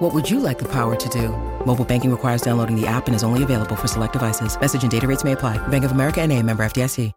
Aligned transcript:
What 0.00 0.14
would 0.14 0.30
you 0.30 0.40
like 0.40 0.58
the 0.58 0.68
power 0.68 0.96
to 0.96 1.08
do? 1.10 1.28
Mobile 1.66 1.84
banking 1.84 2.10
requires 2.10 2.40
downloading 2.40 2.74
the 2.74 2.86
app 2.86 3.06
and 3.06 3.14
is 3.14 3.22
only 3.22 3.42
available 3.42 3.76
for 3.76 3.86
select 3.86 4.14
devices. 4.14 4.58
Message 4.58 4.80
and 4.80 4.90
data 4.90 5.06
rates 5.06 5.24
may 5.24 5.32
apply. 5.32 5.58
Bank 5.68 5.84
of 5.84 5.92
America 5.92 6.22
and 6.22 6.32
a 6.32 6.42
member 6.42 6.64
FDIC. 6.64 7.12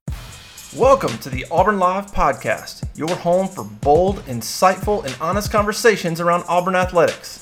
Welcome 0.76 1.18
to 1.20 1.30
the 1.30 1.46
Auburn 1.50 1.80
Live 1.80 2.12
Podcast, 2.12 2.84
your 2.94 3.16
home 3.16 3.48
for 3.48 3.64
bold, 3.64 4.18
insightful, 4.26 5.06
and 5.06 5.16
honest 5.22 5.50
conversations 5.50 6.20
around 6.20 6.44
Auburn 6.50 6.76
athletics. 6.76 7.40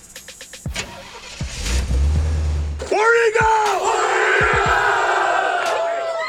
Where 2.91 3.25
you 3.25 3.39
go? 3.39 3.77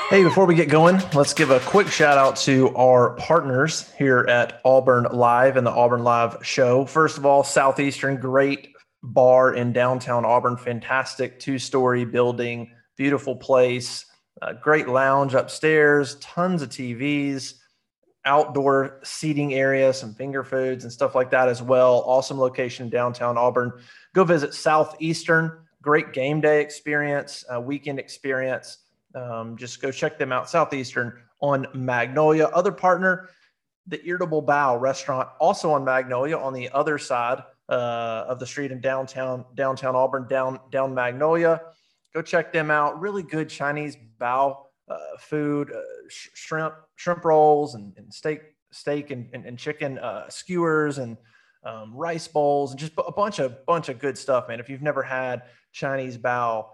Hey, 0.09 0.23
before 0.23 0.47
we 0.47 0.55
get 0.55 0.71
going, 0.71 1.03
let's 1.13 1.35
give 1.35 1.51
a 1.51 1.61
quick 1.61 1.89
shout 1.89 2.17
out 2.17 2.37
to 2.37 2.75
our 2.77 3.11
partners 3.17 3.91
here 3.99 4.27
at 4.29 4.63
Auburn 4.65 5.07
Live 5.11 5.59
and 5.59 5.67
the 5.67 5.71
Auburn 5.71 6.03
Live 6.03 6.39
show. 6.43 6.87
First 6.87 7.19
of 7.19 7.27
all, 7.27 7.45
Southeastern, 7.45 8.17
great 8.17 8.72
bar 9.03 9.55
in 9.55 9.73
downtown 9.73 10.25
Auburn, 10.25 10.57
fantastic 10.57 11.39
two 11.41 11.59
story 11.59 12.05
building, 12.05 12.71
beautiful 12.97 13.35
place, 13.37 14.07
great 14.61 14.89
lounge 14.89 15.35
upstairs, 15.35 16.17
tons 16.17 16.63
of 16.63 16.69
TVs, 16.69 17.55
outdoor 18.25 19.01
seating 19.03 19.55
area, 19.55 19.93
some 19.93 20.15
finger 20.15 20.45
foods 20.45 20.85
and 20.85 20.93
stuff 20.93 21.15
like 21.15 21.31
that 21.31 21.49
as 21.49 21.61
well. 21.61 22.05
Awesome 22.07 22.39
location 22.39 22.85
in 22.87 22.91
downtown 22.91 23.37
Auburn. 23.37 23.73
Go 24.15 24.25
visit 24.25 24.55
Southeastern 24.55 25.63
great 25.83 26.13
game 26.13 26.41
day 26.41 26.63
experience, 26.63 27.45
uh, 27.55 27.61
weekend 27.61 27.99
experience. 27.99 28.79
Um, 29.15 29.57
just 29.59 29.83
go 29.83 29.91
check 29.91 30.17
them 30.17 30.33
out. 30.33 30.49
Southeastern 30.49 31.21
on 31.41 31.67
Magnolia. 31.75 32.47
Other 32.47 32.73
partner, 32.73 33.29
the 33.89 34.03
Irritable 34.07 34.43
Bao 34.43 34.81
Restaurant, 34.81 35.29
also 35.41 35.73
on 35.73 35.85
Magnolia, 35.85 36.39
on 36.39 36.55
the 36.55 36.71
other 36.71 36.97
side 36.97 37.43
uh, 37.69 38.25
of 38.29 38.39
the 38.39 38.47
street 38.47 38.73
in 38.73 38.81
downtown 38.81 39.45
downtown 39.55 39.95
Auburn, 39.95 40.27
down 40.29 40.61
down 40.71 40.95
Magnolia. 40.95 41.61
Go 42.15 42.23
check 42.23 42.53
them 42.53 42.71
out. 42.71 43.01
Really 43.01 43.23
good 43.23 43.49
Chinese 43.49 43.97
bao 44.21 44.57
uh, 44.89 44.97
food, 45.19 45.73
uh, 45.73 45.81
sh- 46.09 46.29
shrimp 46.35 46.75
shrimp 46.97 47.25
rolls 47.25 47.75
and, 47.75 47.93
and 47.97 48.13
steak 48.13 48.43
steak 48.71 49.11
and, 49.11 49.29
and, 49.33 49.45
and 49.47 49.59
chicken 49.59 49.99
uh, 49.99 50.29
skewers 50.29 50.99
and 50.99 51.17
um, 51.65 51.95
rice 51.95 52.27
bowls 52.27 52.73
and 52.73 52.81
just 52.81 52.93
a 52.99 53.13
bunch 53.13 53.39
of 53.39 53.65
bunch 53.67 53.89
of 53.89 53.99
good 53.99 54.19
stuff, 54.19 54.49
man. 54.49 54.61
If 54.61 54.69
you've 54.69 54.83
never 54.83 55.03
had 55.03 55.43
Chinese 55.73 56.19
bao, 56.19 56.67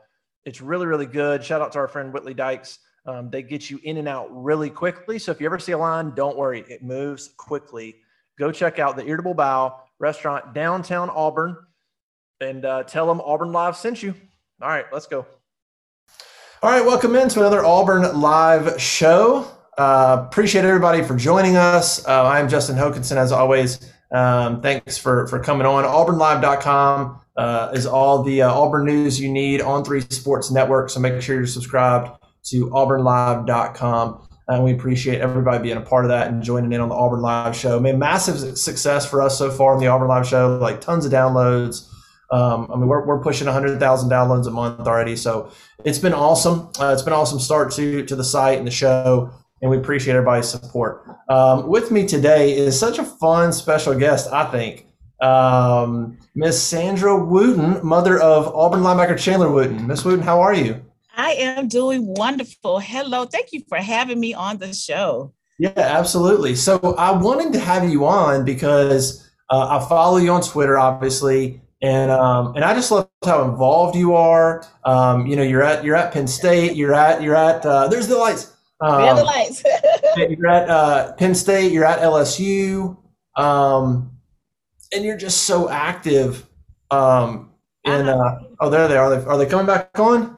it's 0.44 0.60
really 0.60 0.86
really 0.86 1.06
good. 1.06 1.44
Shout 1.44 1.60
out 1.60 1.72
to 1.72 1.78
our 1.78 1.88
friend 1.88 2.12
Whitley 2.12 2.34
Dykes. 2.34 2.78
Um, 3.06 3.30
they 3.30 3.42
get 3.42 3.70
you 3.70 3.80
in 3.84 3.96
and 3.96 4.08
out 4.08 4.28
really 4.30 4.68
quickly. 4.68 5.18
So 5.18 5.30
if 5.32 5.40
you 5.40 5.46
ever 5.46 5.58
see 5.58 5.72
a 5.72 5.78
line, 5.78 6.14
don't 6.14 6.36
worry, 6.36 6.64
it 6.68 6.82
moves 6.82 7.28
quickly. 7.36 7.96
Go 8.38 8.52
check 8.52 8.78
out 8.78 8.96
the 8.96 9.06
Irritable 9.06 9.34
Bao 9.34 9.78
restaurant 9.98 10.54
downtown 10.54 11.10
Auburn 11.10 11.56
and 12.40 12.64
uh, 12.64 12.84
tell 12.84 13.06
them 13.06 13.20
Auburn 13.20 13.52
Live 13.52 13.76
sent 13.76 14.02
you. 14.02 14.14
All 14.60 14.68
right, 14.68 14.86
let's 14.92 15.06
go. 15.06 15.26
All 16.62 16.70
right, 16.70 16.84
welcome 16.84 17.14
into 17.14 17.40
another 17.40 17.64
Auburn 17.64 18.20
Live 18.20 18.80
show. 18.80 19.50
Uh, 19.76 20.26
appreciate 20.26 20.64
everybody 20.64 21.02
for 21.02 21.14
joining 21.14 21.56
us. 21.56 22.06
Uh, 22.06 22.24
I 22.24 22.40
am 22.40 22.48
Justin 22.48 22.76
Hokanson, 22.76 23.16
as 23.16 23.30
always. 23.30 23.92
Um, 24.10 24.60
thanks 24.60 24.98
for, 24.98 25.26
for 25.28 25.38
coming 25.38 25.66
on. 25.66 25.84
AuburnLive.com 25.84 27.20
uh, 27.36 27.70
is 27.74 27.86
all 27.86 28.22
the 28.22 28.42
uh, 28.42 28.52
Auburn 28.52 28.86
news 28.86 29.20
you 29.20 29.30
need 29.30 29.60
on 29.60 29.84
Three 29.84 30.00
Sports 30.00 30.50
Network. 30.50 30.90
So 30.90 30.98
make 30.98 31.22
sure 31.22 31.36
you're 31.36 31.46
subscribed 31.46 32.10
to 32.46 32.66
AuburnLive.com. 32.70 34.27
And 34.48 34.64
we 34.64 34.72
appreciate 34.72 35.20
everybody 35.20 35.62
being 35.62 35.76
a 35.76 35.82
part 35.82 36.04
of 36.04 36.08
that 36.08 36.28
and 36.28 36.42
joining 36.42 36.72
in 36.72 36.80
on 36.80 36.88
the 36.88 36.94
Auburn 36.94 37.20
Live 37.20 37.54
show. 37.54 37.76
I 37.76 37.80
mean, 37.80 37.98
massive 37.98 38.58
success 38.58 39.08
for 39.08 39.20
us 39.20 39.36
so 39.36 39.50
far 39.50 39.74
on 39.74 39.80
the 39.80 39.88
Auburn 39.88 40.08
Live 40.08 40.26
show, 40.26 40.56
like 40.56 40.80
tons 40.80 41.04
of 41.04 41.12
downloads. 41.12 41.86
Um, 42.30 42.70
I 42.72 42.76
mean, 42.76 42.88
we're, 42.88 43.06
we're 43.06 43.22
pushing 43.22 43.46
100,000 43.46 44.10
downloads 44.10 44.46
a 44.46 44.50
month 44.50 44.86
already. 44.86 45.16
So 45.16 45.50
it's 45.84 45.98
been 45.98 46.14
awesome. 46.14 46.70
Uh, 46.80 46.92
it's 46.92 47.02
been 47.02 47.12
awesome 47.12 47.38
start 47.38 47.72
to, 47.72 48.04
to 48.04 48.16
the 48.16 48.24
site 48.24 48.58
and 48.58 48.66
the 48.66 48.70
show 48.70 49.30
and 49.60 49.70
we 49.70 49.76
appreciate 49.76 50.14
everybody's 50.14 50.48
support. 50.48 51.04
Um, 51.28 51.68
with 51.68 51.90
me 51.90 52.06
today 52.06 52.56
is 52.56 52.78
such 52.78 52.98
a 52.98 53.04
fun 53.04 53.52
special 53.52 53.94
guest, 53.94 54.30
I 54.32 54.50
think. 54.50 54.86
Um, 55.20 56.18
Miss 56.34 56.62
Sandra 56.62 57.16
Wooten, 57.16 57.84
mother 57.84 58.20
of 58.20 58.54
Auburn 58.54 58.80
linebacker 58.80 59.18
Chandler 59.18 59.50
Wooten. 59.50 59.86
Miss 59.86 60.04
Wooten, 60.04 60.24
how 60.24 60.40
are 60.40 60.54
you? 60.54 60.84
I 61.18 61.32
am 61.32 61.66
doing 61.66 62.06
wonderful. 62.06 62.78
Hello. 62.78 63.24
Thank 63.26 63.48
you 63.52 63.64
for 63.68 63.78
having 63.78 64.20
me 64.20 64.34
on 64.34 64.58
the 64.58 64.72
show. 64.72 65.34
Yeah, 65.58 65.72
absolutely. 65.76 66.54
So 66.54 66.94
I 66.96 67.10
wanted 67.10 67.52
to 67.54 67.58
have 67.58 67.90
you 67.90 68.06
on 68.06 68.44
because 68.44 69.28
uh, 69.50 69.80
I 69.80 69.88
follow 69.88 70.18
you 70.18 70.30
on 70.30 70.42
Twitter, 70.42 70.78
obviously, 70.78 71.60
and 71.82 72.12
um, 72.12 72.54
and 72.54 72.64
I 72.64 72.72
just 72.72 72.92
love 72.92 73.10
how 73.24 73.42
involved 73.50 73.96
you 73.96 74.14
are. 74.14 74.64
Um, 74.84 75.26
you 75.26 75.34
know, 75.34 75.42
you're 75.42 75.64
at 75.64 75.84
you're 75.84 75.96
at 75.96 76.12
Penn 76.12 76.28
State. 76.28 76.76
You're 76.76 76.94
at 76.94 77.20
you're 77.20 77.34
at 77.34 77.66
uh, 77.66 77.88
there's 77.88 78.06
the 78.06 78.16
lights. 78.16 78.56
Um, 78.80 79.16
the 79.16 79.24
lights. 79.24 79.64
you're 80.16 80.46
at 80.46 80.70
uh, 80.70 81.12
Penn 81.14 81.34
State. 81.34 81.72
You're 81.72 81.84
at 81.84 81.98
LSU, 81.98 82.96
um, 83.34 84.12
and 84.92 85.04
you're 85.04 85.18
just 85.18 85.42
so 85.42 85.68
active. 85.68 86.46
Um, 86.92 87.50
in 87.84 88.08
uh, 88.08 88.38
oh, 88.60 88.70
there 88.70 88.86
they 88.86 88.96
are. 88.96 89.12
Are 89.12 89.16
they, 89.16 89.26
are 89.26 89.36
they 89.38 89.46
coming 89.46 89.66
back 89.66 89.90
on? 89.98 90.37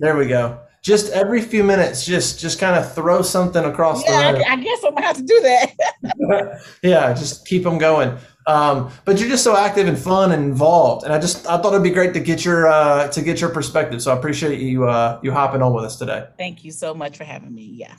There 0.00 0.16
we 0.16 0.26
go. 0.26 0.58
Just 0.82 1.12
every 1.12 1.42
few 1.42 1.62
minutes, 1.62 2.06
just 2.06 2.40
just 2.40 2.58
kind 2.58 2.74
of 2.74 2.94
throw 2.94 3.20
something 3.20 3.62
across 3.64 4.02
yeah, 4.02 4.32
the 4.32 4.38
room. 4.38 4.46
I, 4.48 4.52
I 4.54 4.56
guess 4.56 4.82
I'm 4.82 4.94
gonna 4.94 5.06
have 5.06 5.16
to 5.16 5.22
do 5.22 5.40
that. 5.42 6.60
yeah, 6.82 7.12
just 7.12 7.46
keep 7.46 7.64
them 7.64 7.76
going. 7.76 8.16
Um, 8.46 8.90
but 9.04 9.20
you're 9.20 9.28
just 9.28 9.44
so 9.44 9.54
active 9.54 9.86
and 9.86 9.98
fun 9.98 10.32
and 10.32 10.42
involved, 10.42 11.04
and 11.04 11.12
I 11.12 11.18
just 11.18 11.46
I 11.46 11.60
thought 11.60 11.74
it'd 11.74 11.82
be 11.82 11.90
great 11.90 12.14
to 12.14 12.20
get 12.20 12.46
your 12.46 12.66
uh, 12.66 13.08
to 13.08 13.20
get 13.20 13.42
your 13.42 13.50
perspective. 13.50 14.00
So 14.00 14.10
I 14.10 14.16
appreciate 14.16 14.58
you 14.58 14.88
uh, 14.88 15.20
you 15.22 15.32
hopping 15.32 15.60
on 15.60 15.74
with 15.74 15.84
us 15.84 15.96
today. 15.96 16.26
Thank 16.38 16.64
you 16.64 16.72
so 16.72 16.94
much 16.94 17.18
for 17.18 17.24
having 17.24 17.54
me. 17.54 17.64
Yeah. 17.64 17.94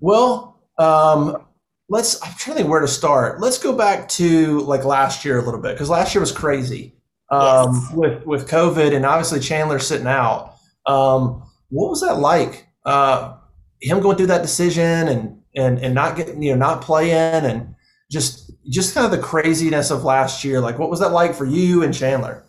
Well, 0.00 0.60
um, 0.78 1.46
let's. 1.88 2.20
I'm 2.22 2.34
trying 2.36 2.56
to 2.56 2.62
think 2.62 2.68
where 2.68 2.80
to 2.80 2.88
start. 2.88 3.40
Let's 3.40 3.58
go 3.58 3.72
back 3.72 4.08
to 4.10 4.60
like 4.62 4.84
last 4.84 5.24
year 5.24 5.38
a 5.38 5.42
little 5.44 5.60
bit 5.60 5.74
because 5.74 5.90
last 5.90 6.12
year 6.12 6.20
was 6.20 6.32
crazy 6.32 6.96
um, 7.30 7.72
Yes. 7.72 7.92
with 7.94 8.26
with 8.26 8.48
COVID 8.48 8.94
and 8.94 9.06
obviously 9.06 9.38
Chandler 9.38 9.78
sitting 9.78 10.08
out. 10.08 10.55
Um, 10.86 11.42
what 11.68 11.90
was 11.90 12.00
that 12.02 12.18
like? 12.18 12.68
Uh, 12.84 13.36
him 13.80 14.00
going 14.00 14.16
through 14.16 14.28
that 14.28 14.42
decision 14.42 15.08
and 15.08 15.42
and 15.54 15.78
and 15.78 15.94
not 15.94 16.16
getting 16.16 16.42
you 16.42 16.52
know 16.52 16.58
not 16.58 16.82
playing 16.82 17.44
and 17.44 17.74
just 18.10 18.52
just 18.68 18.94
kind 18.94 19.04
of 19.04 19.10
the 19.10 19.18
craziness 19.18 19.90
of 19.90 20.04
last 20.04 20.44
year. 20.44 20.60
Like, 20.60 20.78
what 20.78 20.90
was 20.90 21.00
that 21.00 21.12
like 21.12 21.34
for 21.34 21.44
you 21.44 21.82
and 21.82 21.94
Chandler? 21.94 22.44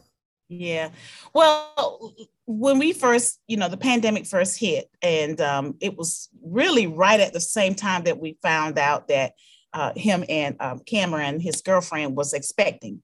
Yeah. 0.50 0.90
Well, 1.34 2.16
when 2.46 2.80
we 2.80 2.94
first, 2.94 3.40
you 3.48 3.58
know, 3.58 3.68
the 3.68 3.78
pandemic 3.78 4.26
first 4.26 4.58
hit, 4.58 4.90
and 5.02 5.40
um, 5.42 5.76
it 5.82 5.98
was 5.98 6.30
really 6.42 6.88
right 6.88 7.20
at 7.20 7.34
the 7.34 7.42
same 7.42 7.76
time 7.76 8.04
that 8.06 8.20
we 8.20 8.38
found 8.42 8.78
out 8.78 9.10
that 9.10 9.34
uh, 9.74 9.92
him 9.96 10.24
and 10.30 10.56
um, 10.60 10.80
Cameron, 10.86 11.40
his 11.40 11.62
girlfriend, 11.62 12.16
was 12.16 12.34
expecting. 12.34 13.04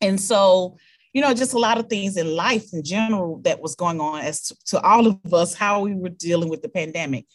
And 0.00 0.20
so, 0.20 0.78
you 1.12 1.20
know, 1.20 1.34
just 1.34 1.54
a 1.54 1.58
lot 1.58 1.78
of 1.78 1.88
things 1.88 2.16
in 2.16 2.34
life 2.36 2.72
in 2.72 2.84
general 2.84 3.40
that 3.42 3.60
was 3.60 3.74
going 3.74 4.00
on 4.00 4.20
as 4.20 4.42
to, 4.42 4.56
to 4.66 4.80
all 4.80 5.06
of 5.06 5.34
us, 5.34 5.54
how 5.54 5.80
we 5.80 5.94
were 5.94 6.08
dealing 6.08 6.48
with 6.48 6.62
the 6.62 6.68
pandemic. 6.68 7.26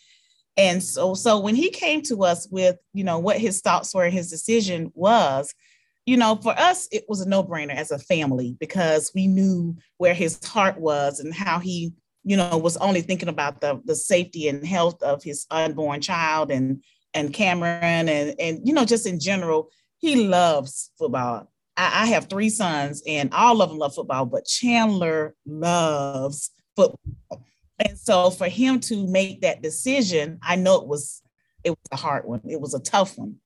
And 0.57 0.81
so, 0.81 1.13
so 1.13 1.39
when 1.39 1.55
he 1.55 1.69
came 1.69 2.01
to 2.03 2.23
us 2.23 2.47
with, 2.49 2.77
you 2.93 3.03
know, 3.03 3.19
what 3.19 3.37
his 3.37 3.59
thoughts 3.59 3.93
were 3.93 4.09
his 4.09 4.29
decision 4.29 4.91
was, 4.95 5.53
you 6.05 6.15
know, 6.15 6.35
for 6.35 6.57
us, 6.57 6.87
it 6.91 7.03
was 7.09 7.21
a 7.21 7.27
no 7.27 7.43
brainer 7.43 7.75
as 7.75 7.91
a 7.91 7.99
family 7.99 8.55
because 8.59 9.11
we 9.13 9.27
knew 9.27 9.75
where 9.97 10.13
his 10.13 10.43
heart 10.45 10.79
was 10.79 11.19
and 11.19 11.33
how 11.33 11.59
he, 11.59 11.91
you 12.23 12.37
know, 12.37 12.57
was 12.57 12.77
only 12.77 13.01
thinking 13.01 13.27
about 13.27 13.59
the, 13.59 13.81
the 13.85 13.95
safety 13.95 14.47
and 14.47 14.65
health 14.65 15.01
of 15.03 15.23
his 15.23 15.45
unborn 15.51 15.99
child 15.99 16.51
and, 16.51 16.83
and 17.13 17.33
Cameron 17.33 18.07
and, 18.07 18.35
and, 18.39 18.59
you 18.63 18.73
know, 18.73 18.85
just 18.85 19.05
in 19.05 19.19
general, 19.19 19.69
he 19.97 20.27
loves 20.27 20.91
football. 20.97 21.51
I, 21.77 22.03
I 22.03 22.05
have 22.07 22.29
three 22.29 22.49
sons 22.49 23.03
and 23.07 23.33
all 23.33 23.61
of 23.61 23.69
them 23.69 23.77
love 23.77 23.95
football, 23.95 24.25
but 24.25 24.45
Chandler 24.45 25.35
loves 25.45 26.51
football. 26.75 27.43
And 27.79 27.97
so 27.97 28.29
for 28.29 28.47
him 28.47 28.79
to 28.81 29.07
make 29.07 29.41
that 29.41 29.61
decision, 29.61 30.39
I 30.41 30.55
know 30.55 30.75
it 30.81 30.87
was 30.87 31.21
it 31.63 31.71
was 31.71 31.77
a 31.91 31.95
hard 31.95 32.25
one. 32.25 32.41
It 32.47 32.61
was 32.61 32.75
a 32.75 32.79
tough 32.79 33.17
one, 33.17 33.37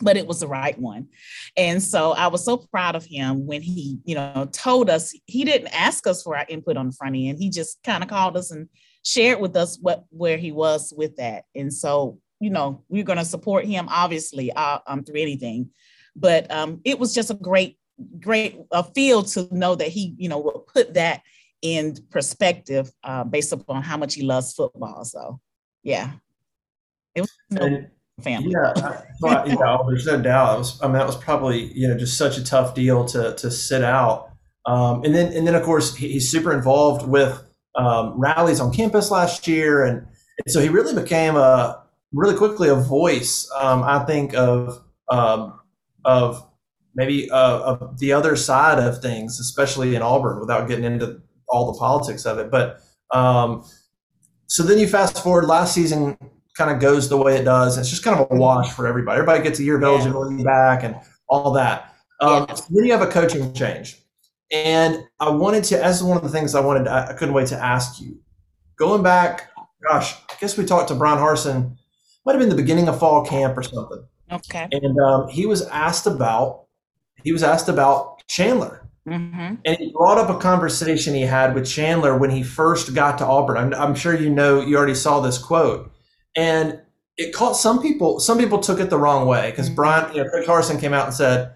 but 0.00 0.16
it 0.16 0.26
was 0.26 0.40
the 0.40 0.46
right 0.46 0.78
one. 0.78 1.08
And 1.56 1.82
so 1.82 2.12
I 2.12 2.28
was 2.28 2.44
so 2.44 2.56
proud 2.56 2.94
of 2.94 3.04
him 3.04 3.46
when 3.46 3.62
he, 3.62 3.98
you 4.04 4.14
know, 4.14 4.48
told 4.52 4.88
us 4.88 5.12
he 5.26 5.44
didn't 5.44 5.74
ask 5.74 6.06
us 6.06 6.22
for 6.22 6.36
our 6.36 6.46
input 6.48 6.76
on 6.76 6.86
the 6.86 6.92
front 6.92 7.16
end. 7.16 7.38
He 7.40 7.50
just 7.50 7.82
kind 7.82 8.02
of 8.02 8.08
called 8.08 8.36
us 8.36 8.52
and 8.52 8.68
shared 9.04 9.40
with 9.40 9.56
us 9.56 9.76
what 9.80 10.04
where 10.10 10.38
he 10.38 10.52
was 10.52 10.94
with 10.96 11.16
that. 11.16 11.44
And 11.54 11.72
so, 11.72 12.20
you 12.40 12.50
know, 12.50 12.84
we're 12.88 13.04
going 13.04 13.18
to 13.18 13.24
support 13.24 13.66
him 13.66 13.86
obviously 13.90 14.52
uh, 14.52 14.78
um, 14.86 15.04
through 15.04 15.20
anything. 15.20 15.70
But 16.16 16.50
um, 16.50 16.80
it 16.84 16.98
was 16.98 17.14
just 17.14 17.30
a 17.30 17.34
great, 17.34 17.78
great 18.20 18.56
a 18.70 18.84
feel 18.84 19.22
to 19.24 19.48
know 19.50 19.74
that 19.74 19.88
he, 19.88 20.14
you 20.16 20.28
know, 20.28 20.38
will 20.38 20.66
put 20.72 20.94
that 20.94 21.22
in 21.62 21.96
perspective 22.10 22.90
uh, 23.02 23.24
based 23.24 23.52
upon 23.52 23.82
how 23.82 23.96
much 23.96 24.14
he 24.14 24.22
loves 24.22 24.52
football. 24.52 25.04
So, 25.04 25.40
yeah, 25.82 26.12
it 27.14 27.22
was 27.22 27.30
no 27.50 27.84
family. 28.22 28.52
Yeah, 28.52 29.02
well, 29.20 29.48
you 29.48 29.56
know, 29.56 29.84
there's 29.88 30.06
no 30.06 30.20
doubt. 30.20 30.54
It 30.54 30.58
was, 30.58 30.82
I 30.82 30.86
mean, 30.86 30.94
that 30.94 31.06
was 31.06 31.16
probably 31.16 31.72
you 31.72 31.88
know 31.88 31.96
just 31.96 32.16
such 32.16 32.38
a 32.38 32.44
tough 32.44 32.74
deal 32.74 33.04
to 33.06 33.34
to 33.34 33.50
sit 33.50 33.82
out. 33.82 34.30
Um, 34.66 35.04
and 35.04 35.14
then 35.14 35.32
and 35.32 35.46
then 35.46 35.54
of 35.54 35.62
course 35.62 35.94
he, 35.94 36.12
he's 36.12 36.30
super 36.30 36.52
involved 36.52 37.06
with 37.06 37.42
um, 37.76 38.14
rallies 38.18 38.60
on 38.60 38.72
campus 38.72 39.10
last 39.10 39.46
year, 39.46 39.84
and, 39.84 39.98
and, 39.98 40.48
so 40.48 40.60
he 40.60 40.68
really 40.68 40.94
became 40.94 41.36
a 41.36 41.82
really 42.12 42.36
quickly 42.36 42.68
a 42.68 42.74
voice. 42.74 43.50
Um, 43.58 43.82
I 43.82 44.04
think 44.04 44.34
of 44.34 44.82
um, 45.08 45.58
of 46.04 46.46
maybe 46.94 47.30
uh, 47.30 47.60
of 47.60 47.98
the 47.98 48.12
other 48.12 48.36
side 48.36 48.78
of 48.78 49.00
things, 49.00 49.40
especially 49.40 49.94
in 49.94 50.02
Auburn, 50.02 50.40
without 50.40 50.68
getting 50.68 50.84
into 50.84 51.20
all 51.48 51.72
the 51.72 51.78
politics 51.78 52.24
of 52.26 52.38
it. 52.38 52.50
But 52.50 52.80
um, 53.10 53.64
so 54.46 54.62
then 54.62 54.78
you 54.78 54.86
fast 54.86 55.22
forward 55.22 55.46
last 55.46 55.74
season 55.74 56.16
kind 56.56 56.70
of 56.70 56.80
goes 56.80 57.08
the 57.08 57.16
way 57.16 57.36
it 57.36 57.44
does. 57.44 57.76
It's 57.78 57.90
just 57.90 58.04
kind 58.04 58.18
of 58.18 58.30
a 58.30 58.36
wash 58.36 58.70
for 58.72 58.86
everybody. 58.86 59.18
Everybody 59.18 59.42
gets 59.42 59.58
a 59.58 59.64
year 59.64 59.76
of 59.76 59.82
eligibility 59.82 60.36
yeah. 60.36 60.44
back 60.44 60.84
and 60.84 60.96
all 61.28 61.52
that. 61.52 61.94
Um, 62.20 62.46
yeah. 62.48 62.54
so 62.54 62.64
then 62.70 62.84
you 62.84 62.92
have 62.92 63.02
a 63.02 63.10
coaching 63.10 63.52
change. 63.52 64.00
And 64.52 65.04
I 65.18 65.30
wanted 65.30 65.64
to, 65.64 65.82
as 65.82 66.02
one 66.02 66.16
of 66.16 66.22
the 66.22 66.28
things 66.28 66.54
I 66.54 66.60
wanted, 66.60 66.86
I 66.86 67.12
couldn't 67.14 67.34
wait 67.34 67.48
to 67.48 67.56
ask 67.56 68.00
you. 68.00 68.20
Going 68.76 69.02
back, 69.02 69.50
gosh, 69.88 70.14
I 70.30 70.34
guess 70.40 70.56
we 70.56 70.64
talked 70.64 70.88
to 70.88 70.94
Bryan 70.94 71.18
Harsin, 71.18 71.76
might 72.24 72.32
have 72.32 72.40
been 72.40 72.48
the 72.48 72.54
beginning 72.54 72.88
of 72.88 72.98
fall 72.98 73.24
camp 73.24 73.56
or 73.56 73.62
something. 73.62 74.04
Okay. 74.30 74.68
And 74.70 74.98
um, 75.00 75.28
he 75.28 75.46
was 75.46 75.66
asked 75.68 76.06
about, 76.06 76.64
he 77.22 77.32
was 77.32 77.42
asked 77.42 77.68
about 77.68 78.26
Chandler. 78.28 78.88
Mm-hmm. 79.08 79.56
And 79.64 79.76
he 79.76 79.92
brought 79.92 80.18
up 80.18 80.30
a 80.30 80.38
conversation 80.38 81.14
he 81.14 81.22
had 81.22 81.54
with 81.54 81.66
Chandler 81.66 82.16
when 82.16 82.30
he 82.30 82.42
first 82.42 82.94
got 82.94 83.18
to 83.18 83.26
Auburn. 83.26 83.56
I'm, 83.56 83.74
I'm 83.74 83.94
sure 83.94 84.14
you 84.18 84.30
know, 84.30 84.60
you 84.60 84.76
already 84.76 84.94
saw 84.94 85.20
this 85.20 85.36
quote. 85.36 85.92
And 86.36 86.80
it 87.16 87.32
caught 87.32 87.52
some 87.52 87.82
people, 87.82 88.18
some 88.18 88.38
people 88.38 88.58
took 88.58 88.80
it 88.80 88.90
the 88.90 88.98
wrong 88.98 89.26
way 89.26 89.50
because 89.50 89.66
mm-hmm. 89.66 89.76
Bryan, 89.76 90.14
you 90.14 90.24
know, 90.24 90.30
Craig 90.30 90.46
Harsin 90.46 90.80
came 90.80 90.94
out 90.94 91.06
and 91.06 91.14
said, 91.14 91.52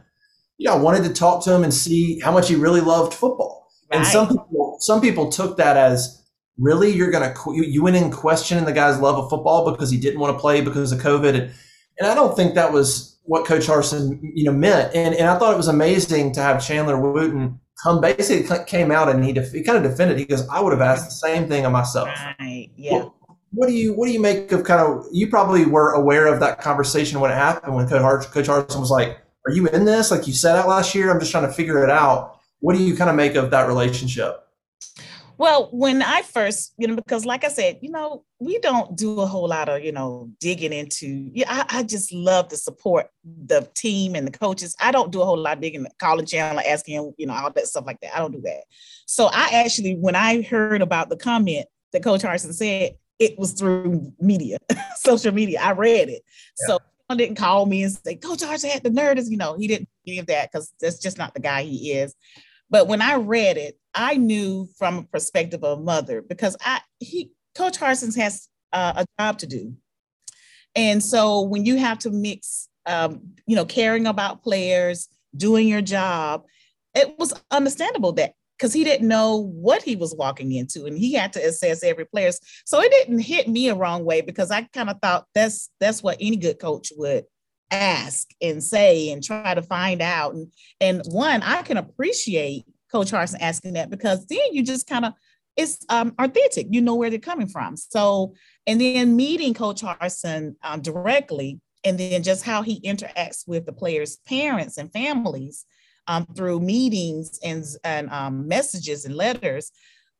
yeah, 0.58 0.72
I 0.72 0.76
wanted 0.76 1.04
to 1.04 1.12
talk 1.12 1.42
to 1.44 1.54
him 1.54 1.64
and 1.64 1.72
see 1.72 2.20
how 2.20 2.32
much 2.32 2.48
he 2.48 2.54
really 2.54 2.80
loved 2.80 3.14
football. 3.14 3.70
Right. 3.90 3.98
And 3.98 4.06
some 4.06 4.28
people, 4.28 4.76
some 4.80 5.00
people 5.00 5.30
took 5.30 5.56
that 5.56 5.76
as 5.76 6.22
really 6.58 6.90
you're 6.90 7.10
going 7.10 7.32
to 7.32 7.54
you, 7.54 7.62
you 7.62 7.82
went 7.82 7.96
in 7.96 8.10
questioning 8.10 8.64
the 8.64 8.72
guy's 8.72 8.98
love 9.00 9.16
of 9.16 9.30
football 9.30 9.70
because 9.70 9.90
he 9.90 9.96
didn't 9.96 10.20
want 10.20 10.36
to 10.36 10.40
play 10.40 10.60
because 10.60 10.92
of 10.92 11.00
COVID, 11.00 11.40
and, 11.40 11.52
and 11.98 12.08
I 12.08 12.14
don't 12.14 12.36
think 12.36 12.54
that 12.54 12.72
was 12.72 13.18
what 13.24 13.46
Coach 13.46 13.66
Harsin, 13.66 14.18
you 14.22 14.44
know 14.44 14.52
meant. 14.52 14.94
And 14.94 15.14
and 15.14 15.28
I 15.28 15.38
thought 15.38 15.52
it 15.52 15.56
was 15.56 15.68
amazing 15.68 16.32
to 16.32 16.40
have 16.40 16.64
Chandler 16.64 16.98
Wooten 16.98 17.60
come 17.82 18.00
basically 18.00 18.56
came 18.66 18.90
out 18.90 19.08
and 19.08 19.24
he 19.24 19.32
def, 19.32 19.52
he 19.52 19.62
kind 19.62 19.78
of 19.78 19.88
defended. 19.88 20.18
He 20.18 20.24
goes, 20.24 20.46
I 20.48 20.60
would 20.60 20.72
have 20.72 20.80
asked 20.80 21.04
the 21.04 21.28
same 21.28 21.48
thing 21.48 21.64
of 21.64 21.72
myself. 21.72 22.08
Right. 22.40 22.70
Yeah. 22.76 22.92
Well, 22.92 23.14
what 23.52 23.68
do 23.68 23.72
you 23.72 23.94
what 23.94 24.06
do 24.06 24.12
you 24.12 24.20
make 24.20 24.52
of 24.52 24.64
kind 24.64 24.80
of 24.80 25.06
you 25.12 25.28
probably 25.28 25.64
were 25.64 25.92
aware 25.92 26.26
of 26.26 26.40
that 26.40 26.60
conversation 26.60 27.20
when 27.20 27.30
it 27.30 27.34
happened 27.34 27.74
when 27.74 27.88
Coach, 27.88 28.30
Coach 28.30 28.46
Harsin 28.46 28.80
was 28.80 28.90
like 28.90 29.18
are 29.46 29.52
you 29.52 29.66
in 29.68 29.84
this? 29.86 30.10
Like 30.10 30.26
you 30.26 30.34
said 30.34 30.56
out 30.56 30.68
last 30.68 30.94
year, 30.94 31.10
I'm 31.10 31.18
just 31.18 31.30
trying 31.30 31.46
to 31.46 31.52
figure 31.52 31.82
it 31.82 31.90
out. 31.90 32.38
What 32.60 32.76
do 32.76 32.82
you 32.82 32.94
kind 32.94 33.08
of 33.08 33.16
make 33.16 33.34
of 33.34 33.50
that 33.50 33.66
relationship? 33.66 34.44
Well, 35.38 35.68
when 35.72 36.02
I 36.02 36.22
first, 36.22 36.74
you 36.78 36.88
know, 36.88 36.96
because 36.96 37.24
like 37.24 37.44
I 37.44 37.48
said, 37.48 37.78
you 37.80 37.90
know, 37.90 38.24
we 38.40 38.58
don't 38.58 38.96
do 38.96 39.20
a 39.20 39.26
whole 39.26 39.48
lot 39.48 39.68
of, 39.68 39.84
you 39.84 39.92
know, 39.92 40.30
digging 40.40 40.72
into. 40.72 41.30
Yeah, 41.32 41.46
I, 41.48 41.78
I 41.78 41.82
just 41.84 42.12
love 42.12 42.48
to 42.48 42.56
support 42.56 43.06
the 43.24 43.68
team 43.76 44.16
and 44.16 44.26
the 44.26 44.36
coaches. 44.36 44.74
I 44.80 44.90
don't 44.90 45.12
do 45.12 45.22
a 45.22 45.24
whole 45.24 45.38
lot 45.38 45.58
of 45.58 45.62
digging, 45.62 45.86
calling 46.00 46.26
Chandler, 46.26 46.64
asking 46.66 47.14
you 47.16 47.26
know, 47.26 47.34
all 47.34 47.52
that 47.52 47.68
stuff 47.68 47.86
like 47.86 48.00
that. 48.00 48.16
I 48.16 48.18
don't 48.18 48.32
do 48.32 48.40
that. 48.42 48.64
So 49.06 49.26
I 49.26 49.62
actually, 49.64 49.94
when 49.94 50.16
I 50.16 50.42
heard 50.42 50.82
about 50.82 51.08
the 51.08 51.16
comment 51.16 51.66
that 51.92 52.02
Coach 52.02 52.22
Harsin 52.22 52.52
said, 52.52 52.96
it 53.20 53.38
was 53.38 53.52
through 53.52 54.12
media, 54.20 54.58
social 54.96 55.32
media. 55.32 55.60
I 55.60 55.70
read 55.70 56.08
it. 56.08 56.22
Yeah. 56.60 56.66
So 56.66 56.78
didn't 57.16 57.36
call 57.36 57.64
me 57.64 57.84
and 57.84 57.92
say, 57.92 58.16
Coach 58.16 58.40
Harsin 58.40 58.70
had 58.70 58.82
the 58.82 58.90
nerds. 58.90 59.30
You 59.30 59.36
know, 59.36 59.56
he 59.56 59.68
didn't 59.68 59.88
give 60.04 60.26
that 60.26 60.50
because 60.50 60.72
that's 60.80 60.98
just 60.98 61.16
not 61.16 61.32
the 61.32 61.40
guy 61.40 61.62
he 61.62 61.92
is. 61.92 62.14
But 62.70 62.86
when 62.86 63.00
I 63.00 63.14
read 63.14 63.56
it, 63.56 63.78
I 63.98 64.14
knew 64.14 64.68
from 64.78 64.98
a 64.98 65.02
perspective 65.02 65.64
of 65.64 65.78
a 65.78 65.82
mother 65.82 66.22
because 66.22 66.56
I 66.64 66.80
he 67.00 67.32
Coach 67.56 67.78
Harsin's 67.78 68.16
has 68.16 68.48
uh, 68.72 69.04
a 69.04 69.22
job 69.22 69.38
to 69.38 69.46
do, 69.46 69.74
and 70.74 71.02
so 71.02 71.42
when 71.42 71.66
you 71.66 71.76
have 71.76 71.98
to 72.00 72.10
mix, 72.10 72.68
um, 72.86 73.32
you 73.46 73.56
know, 73.56 73.64
caring 73.64 74.06
about 74.06 74.42
players, 74.42 75.08
doing 75.36 75.66
your 75.66 75.82
job, 75.82 76.44
it 76.94 77.18
was 77.18 77.34
understandable 77.50 78.12
that 78.12 78.34
because 78.56 78.72
he 78.72 78.84
didn't 78.84 79.06
know 79.06 79.36
what 79.36 79.82
he 79.82 79.96
was 79.96 80.14
walking 80.14 80.52
into 80.52 80.86
and 80.86 80.96
he 80.96 81.14
had 81.14 81.32
to 81.32 81.44
assess 81.44 81.84
every 81.84 82.04
player. 82.04 82.30
So 82.66 82.80
it 82.80 82.90
didn't 82.90 83.20
hit 83.20 83.48
me 83.48 83.68
a 83.68 83.74
wrong 83.74 84.04
way 84.04 84.20
because 84.20 84.50
I 84.50 84.62
kind 84.72 84.90
of 84.90 84.98
thought 85.00 85.26
that's 85.34 85.70
that's 85.80 86.02
what 86.02 86.18
any 86.20 86.36
good 86.36 86.58
coach 86.58 86.92
would 86.96 87.24
ask 87.70 88.28
and 88.40 88.62
say 88.62 89.10
and 89.10 89.22
try 89.22 89.54
to 89.54 89.62
find 89.62 90.00
out. 90.00 90.34
And 90.34 90.52
and 90.80 91.02
one, 91.06 91.42
I 91.42 91.62
can 91.62 91.76
appreciate 91.76 92.64
Coach 92.90 93.10
Harsin 93.10 93.40
asking 93.40 93.74
that 93.74 93.90
because 93.90 94.26
then 94.26 94.52
you 94.52 94.62
just 94.62 94.86
kind 94.86 95.04
of 95.04 95.12
it's 95.56 95.84
um, 95.88 96.14
authentic. 96.18 96.68
You 96.70 96.80
know 96.80 96.94
where 96.94 97.10
they're 97.10 97.18
coming 97.18 97.48
from. 97.48 97.76
So 97.76 98.34
and 98.66 98.80
then 98.80 99.16
meeting 99.16 99.54
Coach 99.54 99.82
Harsin 99.82 100.54
um, 100.62 100.80
directly, 100.80 101.60
and 101.84 101.98
then 101.98 102.22
just 102.22 102.44
how 102.44 102.62
he 102.62 102.80
interacts 102.80 103.46
with 103.46 103.66
the 103.66 103.72
players' 103.72 104.18
parents 104.26 104.78
and 104.78 104.92
families 104.92 105.64
um, 106.06 106.26
through 106.36 106.60
meetings 106.60 107.38
and, 107.44 107.64
and 107.84 108.10
um, 108.10 108.48
messages 108.48 109.04
and 109.04 109.14
letters, 109.14 109.70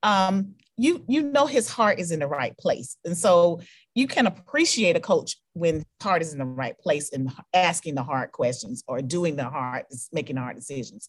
um, 0.03 0.55
you 0.77 1.05
you 1.09 1.23
know 1.23 1.47
his 1.47 1.69
heart 1.69 1.99
is 1.99 2.11
in 2.11 2.21
the 2.21 2.27
right 2.27 2.57
place, 2.59 2.97
and 3.05 3.17
so 3.17 3.61
you 3.95 4.07
can 4.07 4.27
appreciate 4.27 4.97
a 4.97 5.01
coach 5.01 5.37
when 5.55 5.77
his 5.77 5.85
heart 6.01 6.23
is 6.23 6.33
in 6.33 6.39
the 6.39 6.45
right 6.45 6.79
place 6.79 7.13
and 7.13 7.33
asking 7.53 7.97
the 7.97 8.03
hard 8.03 8.31
questions 8.31 8.85
or 8.87 9.03
doing 9.03 9.35
the 9.35 9.45
hard, 9.45 9.85
making 10.13 10.37
the 10.37 10.43
hard 10.43 10.57
decisions, 10.57 11.09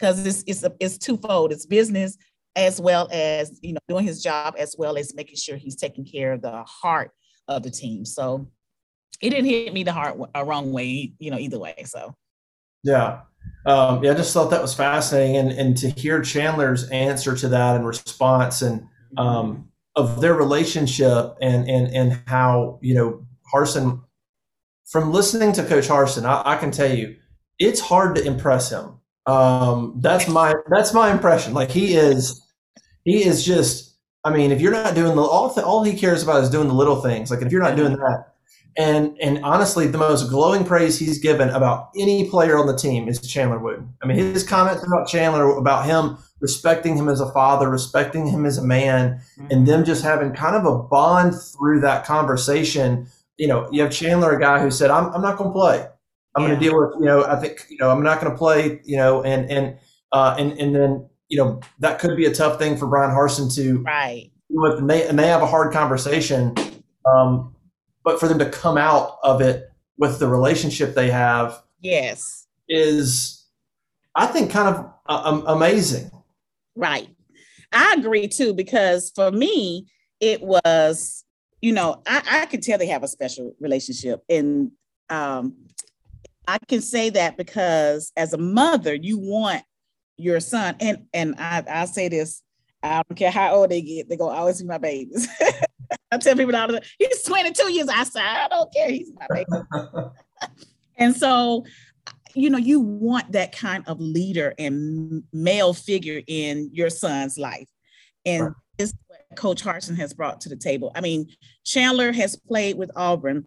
because 0.00 0.24
it's 0.26 0.44
it's 0.46 0.62
a, 0.62 0.72
it's 0.80 0.98
twofold. 0.98 1.52
It's 1.52 1.66
business 1.66 2.16
as 2.56 2.80
well 2.80 3.08
as 3.12 3.58
you 3.62 3.72
know 3.72 3.80
doing 3.88 4.04
his 4.04 4.22
job 4.22 4.54
as 4.58 4.74
well 4.78 4.96
as 4.96 5.14
making 5.14 5.36
sure 5.36 5.56
he's 5.56 5.76
taking 5.76 6.04
care 6.04 6.32
of 6.32 6.42
the 6.42 6.62
heart 6.64 7.12
of 7.48 7.62
the 7.62 7.70
team. 7.70 8.04
So 8.04 8.48
it 9.20 9.30
didn't 9.30 9.46
hit 9.46 9.72
me 9.74 9.82
the 9.82 9.92
heart 9.92 10.18
a 10.34 10.44
wrong 10.44 10.72
way, 10.72 11.12
you 11.18 11.30
know, 11.30 11.38
either 11.38 11.58
way. 11.58 11.84
So 11.84 12.14
yeah, 12.82 13.20
um, 13.66 14.02
yeah, 14.02 14.12
I 14.12 14.14
just 14.14 14.32
thought 14.32 14.50
that 14.50 14.62
was 14.62 14.74
fascinating, 14.74 15.36
and 15.36 15.52
and 15.52 15.76
to 15.78 15.90
hear 15.90 16.22
Chandler's 16.22 16.88
answer 16.90 17.36
to 17.36 17.48
that 17.48 17.76
and 17.76 17.86
response, 17.86 18.62
and 18.62 18.86
um, 19.18 19.68
of 19.96 20.20
their 20.20 20.34
relationship, 20.34 21.36
and 21.42 21.68
and 21.68 21.94
and 21.94 22.22
how 22.26 22.78
you 22.80 22.94
know 22.94 23.26
Harsin, 23.52 24.02
From 24.88 25.12
listening 25.12 25.52
to 25.52 25.64
Coach 25.64 25.88
Harsin, 25.88 26.24
I, 26.24 26.54
I 26.54 26.56
can 26.56 26.70
tell 26.70 26.92
you, 26.92 27.16
it's 27.58 27.80
hard 27.80 28.16
to 28.16 28.24
impress 28.24 28.70
him. 28.70 28.99
Um, 29.30 29.94
that's 29.96 30.28
my 30.28 30.54
that's 30.68 30.92
my 30.92 31.10
impression. 31.12 31.54
Like 31.54 31.70
he 31.70 31.94
is, 31.94 32.42
he 33.04 33.24
is 33.24 33.44
just. 33.44 33.88
I 34.22 34.30
mean, 34.30 34.52
if 34.52 34.60
you're 34.60 34.72
not 34.72 34.94
doing 34.94 35.16
the 35.16 35.22
all, 35.22 35.58
all 35.60 35.82
he 35.82 35.96
cares 35.96 36.22
about 36.22 36.42
is 36.42 36.50
doing 36.50 36.68
the 36.68 36.74
little 36.74 37.00
things. 37.00 37.30
Like 37.30 37.40
if 37.40 37.50
you're 37.50 37.62
not 37.62 37.74
doing 37.76 37.94
that, 37.94 38.34
and 38.76 39.16
and 39.22 39.42
honestly, 39.44 39.86
the 39.86 39.98
most 39.98 40.28
glowing 40.28 40.64
praise 40.64 40.98
he's 40.98 41.18
given 41.18 41.48
about 41.50 41.90
any 41.96 42.28
player 42.28 42.58
on 42.58 42.66
the 42.66 42.76
team 42.76 43.08
is 43.08 43.20
Chandler 43.20 43.58
Wood. 43.58 43.88
I 44.02 44.06
mean, 44.06 44.18
his 44.18 44.42
comments 44.42 44.84
about 44.86 45.08
Chandler, 45.08 45.56
about 45.56 45.86
him 45.86 46.18
respecting 46.40 46.96
him 46.96 47.08
as 47.08 47.20
a 47.20 47.30
father, 47.32 47.70
respecting 47.70 48.26
him 48.26 48.44
as 48.44 48.58
a 48.58 48.64
man, 48.64 49.20
mm-hmm. 49.38 49.46
and 49.50 49.66
them 49.66 49.84
just 49.84 50.02
having 50.02 50.32
kind 50.32 50.56
of 50.56 50.66
a 50.66 50.76
bond 50.76 51.34
through 51.34 51.80
that 51.80 52.04
conversation. 52.04 53.06
You 53.38 53.48
know, 53.48 53.68
you 53.72 53.80
have 53.82 53.92
Chandler, 53.92 54.36
a 54.36 54.40
guy 54.40 54.60
who 54.60 54.70
said, 54.70 54.90
"I'm, 54.90 55.12
I'm 55.14 55.22
not 55.22 55.38
going 55.38 55.50
to 55.50 55.54
play. 55.54 55.86
I'm 56.36 56.46
going 56.46 56.58
to 56.58 56.60
deal 56.64 56.78
with 56.78 56.94
you 57.00 57.06
know. 57.06 57.24
I 57.24 57.36
think 57.36 57.66
you 57.68 57.78
know 57.78 57.90
I'm 57.90 58.02
not 58.02 58.20
going 58.20 58.32
to 58.32 58.38
play. 58.38 58.80
You 58.84 58.96
know, 58.96 59.22
and 59.22 59.50
and 59.50 59.78
uh, 60.12 60.36
and 60.38 60.52
and 60.58 60.74
then 60.74 61.08
you 61.28 61.38
know 61.38 61.60
that 61.78 61.98
could 61.98 62.16
be 62.16 62.26
a 62.26 62.34
tough 62.34 62.58
thing 62.58 62.76
for 62.76 62.86
Bryan 62.86 63.10
Harsin 63.10 63.54
to 63.56 63.82
right 63.82 64.30
with, 64.48 64.78
and 64.78 64.88
they 64.88 65.06
and 65.06 65.18
they 65.18 65.26
have 65.26 65.42
a 65.42 65.46
hard 65.46 65.72
conversation. 65.72 66.54
Um, 67.06 67.54
but 68.04 68.20
for 68.20 68.28
them 68.28 68.38
to 68.38 68.48
come 68.48 68.78
out 68.78 69.18
of 69.22 69.40
it 69.40 69.70
with 69.98 70.18
the 70.18 70.28
relationship 70.28 70.94
they 70.94 71.10
have 71.10 71.62
yes 71.80 72.46
is 72.68 73.46
i 74.14 74.26
think 74.26 74.50
kind 74.50 74.74
of 74.74 74.90
uh, 75.06 75.42
amazing 75.46 76.10
right 76.74 77.08
i 77.72 77.94
agree 77.98 78.26
too 78.26 78.54
because 78.54 79.12
for 79.14 79.30
me 79.30 79.86
it 80.20 80.42
was 80.42 81.24
you 81.60 81.72
know 81.72 82.02
i, 82.06 82.22
I 82.42 82.46
could 82.46 82.62
tell 82.62 82.78
they 82.78 82.86
have 82.86 83.02
a 83.02 83.08
special 83.08 83.54
relationship 83.60 84.22
and 84.28 84.72
um, 85.10 85.56
i 86.54 86.58
can 86.68 86.80
say 86.80 87.10
that 87.10 87.36
because 87.36 88.12
as 88.16 88.32
a 88.32 88.38
mother 88.38 88.94
you 88.94 89.18
want 89.18 89.62
your 90.16 90.40
son 90.40 90.74
and 90.80 91.06
and 91.12 91.34
I, 91.38 91.64
i 91.68 91.84
say 91.86 92.08
this 92.08 92.42
I 92.82 93.02
don't 93.08 93.16
care 93.16 93.30
how 93.30 93.54
old 93.54 93.70
they 93.70 93.82
get, 93.82 94.08
they're 94.08 94.18
gonna 94.18 94.36
always 94.36 94.60
be 94.60 94.66
my 94.66 94.78
babies. 94.78 95.28
I 96.12 96.18
tell 96.18 96.36
people 96.36 96.54
all 96.56 96.66
the 96.66 96.74
time, 96.74 96.88
he's 96.98 97.22
22 97.22 97.72
years. 97.72 97.88
I 97.88 98.04
said, 98.04 98.22
I 98.22 98.48
don't 98.48 98.72
care, 98.72 98.90
he's 98.90 99.12
my 99.14 99.26
baby. 99.28 100.08
and 100.96 101.16
so, 101.16 101.64
you 102.34 102.48
know, 102.48 102.58
you 102.58 102.80
want 102.80 103.32
that 103.32 103.52
kind 103.52 103.84
of 103.86 104.00
leader 104.00 104.54
and 104.58 105.22
male 105.32 105.74
figure 105.74 106.22
in 106.26 106.70
your 106.72 106.90
son's 106.90 107.38
life. 107.38 107.68
And 108.24 108.44
right. 108.44 108.52
this 108.78 108.90
is 108.90 108.98
what 109.08 109.20
Coach 109.36 109.62
Harsin 109.62 109.96
has 109.96 110.14
brought 110.14 110.40
to 110.42 110.48
the 110.48 110.56
table. 110.56 110.92
I 110.94 111.00
mean, 111.00 111.28
Chandler 111.64 112.12
has 112.12 112.36
played 112.36 112.76
with 112.76 112.90
Auburn. 112.96 113.46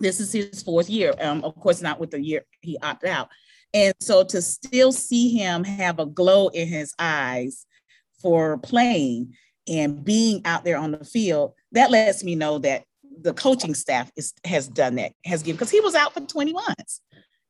This 0.00 0.20
is 0.20 0.32
his 0.32 0.62
fourth 0.62 0.88
year. 0.88 1.12
Um, 1.20 1.42
of 1.44 1.54
course, 1.56 1.82
not 1.82 2.00
with 2.00 2.10
the 2.10 2.20
year 2.20 2.44
he 2.60 2.78
opted 2.78 3.10
out. 3.10 3.28
And 3.74 3.94
so 4.00 4.24
to 4.24 4.40
still 4.40 4.92
see 4.92 5.36
him 5.36 5.64
have 5.64 5.98
a 5.98 6.06
glow 6.06 6.48
in 6.48 6.68
his 6.68 6.94
eyes 6.98 7.66
for 8.20 8.58
playing 8.58 9.34
and 9.68 10.04
being 10.04 10.40
out 10.44 10.64
there 10.64 10.78
on 10.78 10.92
the 10.92 11.04
field, 11.04 11.52
that 11.72 11.90
lets 11.90 12.24
me 12.24 12.34
know 12.34 12.58
that 12.58 12.84
the 13.20 13.34
coaching 13.34 13.74
staff 13.74 14.10
is 14.16 14.32
has 14.44 14.68
done 14.68 14.94
that, 14.94 15.12
has 15.24 15.42
given 15.42 15.56
because 15.56 15.70
he 15.70 15.80
was 15.80 15.94
out 15.94 16.14
for 16.14 16.20
20 16.20 16.52
months. 16.52 17.00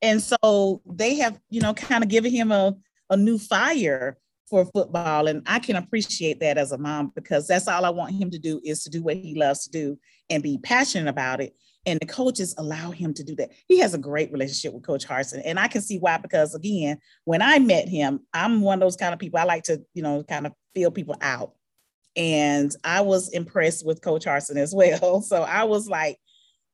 And 0.01 0.21
so 0.21 0.81
they 0.85 1.15
have, 1.15 1.39
you 1.49 1.61
know, 1.61 1.73
kind 1.73 2.03
of 2.03 2.09
given 2.09 2.31
him 2.31 2.51
a, 2.51 2.75
a 3.09 3.17
new 3.17 3.37
fire 3.37 4.17
for 4.49 4.65
football. 4.65 5.27
And 5.27 5.43
I 5.45 5.59
can 5.59 5.75
appreciate 5.75 6.39
that 6.39 6.57
as 6.57 6.71
a 6.71 6.77
mom 6.77 7.11
because 7.15 7.47
that's 7.47 7.67
all 7.67 7.85
I 7.85 7.89
want 7.89 8.15
him 8.15 8.31
to 8.31 8.39
do 8.39 8.59
is 8.63 8.83
to 8.83 8.89
do 8.89 9.03
what 9.03 9.17
he 9.17 9.35
loves 9.35 9.65
to 9.65 9.71
do 9.71 9.99
and 10.29 10.41
be 10.41 10.57
passionate 10.57 11.09
about 11.09 11.41
it. 11.41 11.53
And 11.85 11.99
the 11.99 12.05
coaches 12.05 12.53
allow 12.57 12.91
him 12.91 13.13
to 13.13 13.23
do 13.23 13.35
that. 13.35 13.51
He 13.67 13.79
has 13.79 13.93
a 13.93 13.97
great 13.97 14.31
relationship 14.31 14.73
with 14.73 14.83
Coach 14.83 15.07
Harsin. 15.07 15.41
And 15.45 15.59
I 15.59 15.67
can 15.67 15.81
see 15.81 15.97
why, 15.97 16.17
because 16.17 16.53
again, 16.53 16.99
when 17.23 17.41
I 17.41 17.59
met 17.59 17.87
him, 17.87 18.19
I'm 18.33 18.61
one 18.61 18.75
of 18.75 18.81
those 18.81 18.97
kind 18.97 19.13
of 19.13 19.19
people 19.19 19.39
I 19.39 19.45
like 19.45 19.63
to, 19.63 19.81
you 19.93 20.03
know, 20.03 20.23
kind 20.23 20.45
of 20.45 20.53
feel 20.75 20.91
people 20.91 21.15
out. 21.21 21.53
And 22.15 22.75
I 22.83 23.01
was 23.01 23.29
impressed 23.29 23.85
with 23.85 24.01
Coach 24.01 24.25
Harsin 24.25 24.57
as 24.57 24.75
well. 24.75 25.21
So 25.21 25.41
I 25.43 25.63
was 25.63 25.87
like, 25.87 26.17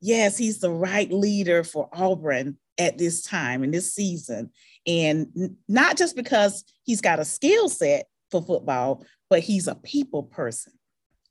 yes, 0.02 0.38
he's 0.38 0.60
the 0.60 0.72
right 0.72 1.12
leader 1.12 1.64
for 1.64 1.90
Auburn 1.94 2.58
at 2.78 2.98
this 2.98 3.22
time 3.22 3.64
in 3.64 3.72
this 3.72 3.94
season. 3.94 4.52
And 4.88 5.56
not 5.68 5.98
just 5.98 6.16
because 6.16 6.64
he's 6.84 7.02
got 7.02 7.20
a 7.20 7.26
skill 7.26 7.70
set 7.70 8.08
for 8.32 8.42
football, 8.42 9.06
but 9.30 9.40
he's 9.40 9.68
a 9.68 9.76
people 9.76 10.24
person. 10.24 10.74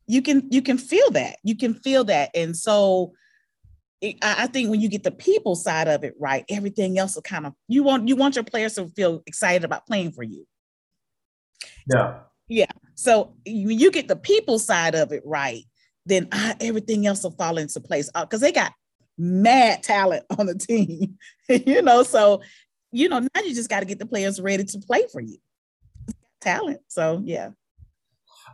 You 0.07 0.23
can 0.23 0.49
you 0.51 0.61
can 0.61 0.79
feel 0.79 1.11
that. 1.13 1.37
You 1.43 1.57
can 1.57 1.75
feel 1.75 2.05
that. 2.05 2.31
And 2.35 2.57
so 2.57 3.13
I 4.23 4.47
think 4.49 4.71
when 4.71 4.81
you 4.81 4.89
get 4.89 5.03
the 5.03 5.11
people 5.11 5.57
side 5.57 5.89
of 5.89 6.05
it 6.05 6.15
right, 6.19 6.45
everything 6.49 6.99
else 6.99 7.15
will 7.15 7.23
kind 7.23 7.47
of 7.47 7.55
you 7.69 7.83
want 7.83 8.09
you 8.09 8.17
want 8.17 8.35
your 8.35 8.45
players 8.45 8.75
to 8.75 8.89
feel 8.89 9.23
excited 9.27 9.65
about 9.65 9.87
playing 9.87 10.13
for 10.13 10.23
you. 10.23 10.47
Yeah. 11.93 12.21
Yeah. 12.49 12.71
So 12.95 13.35
when 13.47 13.79
you 13.79 13.91
get 13.91 14.09
the 14.09 14.17
people 14.17 14.59
side 14.59 14.95
of 14.95 15.13
it 15.13 15.23
right, 15.25 15.65
then 16.07 16.29
I, 16.33 16.55
everything 16.61 17.07
else 17.07 17.23
will 17.23 17.31
fall 17.33 17.59
into 17.59 17.81
place 17.81 18.11
because 18.13 18.43
uh, 18.43 18.47
they 18.47 18.53
got 18.53 18.73
mad 19.17 19.83
talent 19.83 20.25
on 20.39 20.47
the 20.47 20.55
team, 20.55 21.19
you 21.49 21.83
know. 21.83 22.03
So, 22.03 22.43
you 22.93 23.09
know, 23.09 23.21
now 23.21 23.41
you 23.43 23.55
just 23.55 23.71
got 23.71 23.81
to 23.81 23.87
get 23.87 23.99
the 23.99 24.07
players 24.07 24.41
ready 24.41 24.65
to 24.65 24.79
play 24.79 25.05
for 25.11 25.21
you. 25.21 25.39
Talent. 26.41 26.81
So, 26.89 27.23
yeah. 27.25 27.51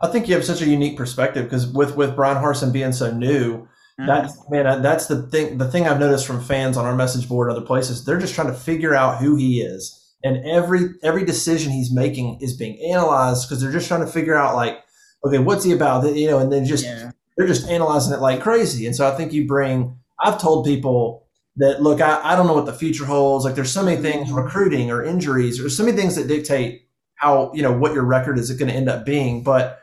I 0.01 0.07
think 0.07 0.27
you 0.27 0.35
have 0.35 0.45
such 0.45 0.61
a 0.61 0.65
unique 0.65 0.97
perspective 0.97 1.43
because 1.43 1.67
with 1.67 1.95
with 1.95 2.15
Bryan 2.15 2.41
Harsin 2.41 2.71
being 2.71 2.93
so 2.93 3.11
new, 3.11 3.67
mm-hmm. 4.01 4.07
that's 4.07 4.49
man, 4.49 4.81
that's 4.81 5.07
the 5.07 5.23
thing. 5.23 5.57
The 5.57 5.67
thing 5.67 5.87
I've 5.87 5.99
noticed 5.99 6.27
from 6.27 6.41
fans 6.41 6.77
on 6.77 6.85
our 6.85 6.95
message 6.95 7.27
board 7.27 7.49
and 7.49 7.57
other 7.57 7.65
places, 7.65 8.05
they're 8.05 8.19
just 8.19 8.35
trying 8.35 8.47
to 8.47 8.53
figure 8.53 8.95
out 8.95 9.19
who 9.19 9.35
he 9.35 9.61
is, 9.61 10.15
and 10.23 10.45
every 10.45 10.95
every 11.03 11.25
decision 11.25 11.71
he's 11.71 11.91
making 11.91 12.39
is 12.41 12.55
being 12.55 12.79
analyzed 12.91 13.47
because 13.47 13.61
they're 13.61 13.71
just 13.71 13.87
trying 13.87 14.05
to 14.05 14.11
figure 14.11 14.35
out 14.35 14.55
like, 14.55 14.79
okay, 15.25 15.39
what's 15.39 15.63
he 15.63 15.71
about? 15.71 16.15
You 16.15 16.27
know, 16.29 16.39
and 16.39 16.51
then 16.51 16.65
just 16.65 16.85
yeah. 16.85 17.11
they're 17.37 17.47
just 17.47 17.67
analyzing 17.67 18.13
it 18.13 18.21
like 18.21 18.41
crazy. 18.41 18.85
And 18.85 18.95
so 18.95 19.07
I 19.07 19.15
think 19.15 19.33
you 19.33 19.47
bring 19.47 19.97
I've 20.19 20.39
told 20.39 20.65
people 20.65 21.27
that 21.57 21.81
look, 21.81 22.01
I, 22.01 22.21
I 22.23 22.35
don't 22.35 22.47
know 22.47 22.53
what 22.53 22.65
the 22.65 22.73
future 22.73 23.05
holds. 23.05 23.45
Like 23.45 23.55
there's 23.55 23.71
so 23.71 23.83
many 23.83 24.01
things, 24.01 24.27
mm-hmm. 24.27 24.37
recruiting 24.37 24.91
or 24.91 25.03
injuries, 25.03 25.59
or 25.59 25.69
so 25.69 25.83
many 25.83 25.97
things 25.97 26.15
that 26.15 26.27
dictate 26.27 26.87
how, 27.15 27.51
you 27.53 27.61
know, 27.61 27.71
what 27.71 27.93
your 27.93 28.03
record 28.03 28.39
is 28.39 28.51
going 28.51 28.69
to 28.69 28.75
end 28.75 28.89
up 28.89 29.05
being. 29.05 29.43
But 29.43 29.79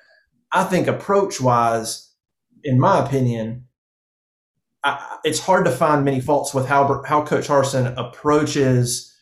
I 0.52 0.64
think 0.64 0.86
approach 0.86 1.40
wise, 1.40 2.12
in 2.64 2.80
my 2.80 3.04
opinion, 3.04 3.67
I, 4.84 5.18
it's 5.24 5.40
hard 5.40 5.64
to 5.64 5.70
find 5.70 6.04
many 6.04 6.20
faults 6.20 6.54
with 6.54 6.66
how 6.66 7.02
how 7.04 7.24
Coach 7.24 7.48
Harsin 7.48 7.94
approaches, 7.96 9.14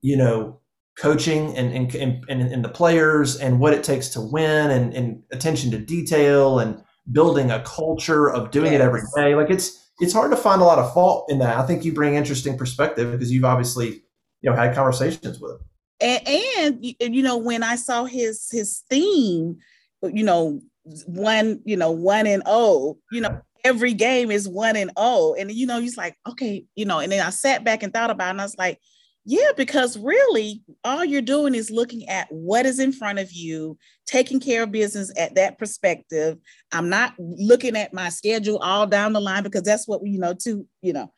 you 0.00 0.16
know, 0.16 0.60
coaching 0.98 1.56
and 1.56 1.72
and, 1.72 2.24
and, 2.28 2.42
and 2.42 2.64
the 2.64 2.68
players 2.68 3.36
and 3.36 3.58
what 3.60 3.72
it 3.72 3.82
takes 3.82 4.08
to 4.10 4.20
win 4.20 4.70
and, 4.70 4.94
and 4.94 5.22
attention 5.32 5.70
to 5.72 5.78
detail 5.78 6.58
and 6.58 6.82
building 7.10 7.50
a 7.50 7.60
culture 7.64 8.30
of 8.30 8.50
doing 8.50 8.72
yes. 8.72 8.80
it 8.80 8.84
every 8.84 9.02
day. 9.16 9.34
Like 9.34 9.50
it's 9.50 9.90
it's 10.00 10.12
hard 10.12 10.30
to 10.30 10.36
find 10.36 10.60
a 10.60 10.64
lot 10.64 10.78
of 10.78 10.92
fault 10.92 11.30
in 11.30 11.38
that. 11.38 11.56
I 11.56 11.66
think 11.66 11.84
you 11.84 11.92
bring 11.92 12.14
interesting 12.14 12.56
perspective 12.56 13.12
because 13.12 13.30
you've 13.30 13.44
obviously, 13.44 14.02
you 14.40 14.50
know, 14.50 14.54
had 14.54 14.74
conversations 14.74 15.38
with 15.40 15.52
him. 15.52 15.58
And, 16.00 16.94
and 17.00 17.14
you 17.14 17.22
know, 17.22 17.36
when 17.36 17.62
I 17.62 17.76
saw 17.76 18.04
his 18.04 18.48
his 18.50 18.82
theme, 18.90 19.58
you 20.02 20.24
know, 20.24 20.60
one, 21.06 21.60
you 21.64 21.76
know, 21.76 21.92
one 21.92 22.26
and 22.26 22.42
oh, 22.46 22.98
you 23.12 23.20
know, 23.20 23.40
every 23.64 23.94
game 23.94 24.30
is 24.30 24.48
one 24.48 24.76
and 24.76 24.90
oh. 24.96 25.34
And 25.38 25.50
you 25.50 25.66
know, 25.66 25.80
he's 25.80 25.96
like, 25.96 26.16
okay, 26.28 26.64
you 26.74 26.84
know, 26.84 26.98
and 26.98 27.12
then 27.12 27.24
I 27.24 27.30
sat 27.30 27.64
back 27.64 27.82
and 27.82 27.92
thought 27.92 28.10
about 28.10 28.28
it 28.28 28.30
and 28.30 28.40
I 28.40 28.44
was 28.44 28.58
like, 28.58 28.78
yeah, 29.24 29.52
because 29.56 29.96
really 29.96 30.62
all 30.82 31.04
you're 31.04 31.22
doing 31.22 31.54
is 31.54 31.70
looking 31.70 32.08
at 32.08 32.26
what 32.30 32.66
is 32.66 32.80
in 32.80 32.92
front 32.92 33.20
of 33.20 33.32
you, 33.32 33.78
taking 34.04 34.40
care 34.40 34.64
of 34.64 34.72
business 34.72 35.12
at 35.16 35.36
that 35.36 35.58
perspective. 35.58 36.38
I'm 36.72 36.88
not 36.88 37.14
looking 37.18 37.76
at 37.76 37.94
my 37.94 38.08
schedule 38.08 38.58
all 38.58 38.86
down 38.86 39.12
the 39.12 39.20
line 39.20 39.44
because 39.44 39.62
that's 39.62 39.86
what 39.86 40.02
we, 40.02 40.10
you 40.10 40.18
know, 40.18 40.34
to, 40.42 40.66
you 40.80 40.92
know, 40.92 41.12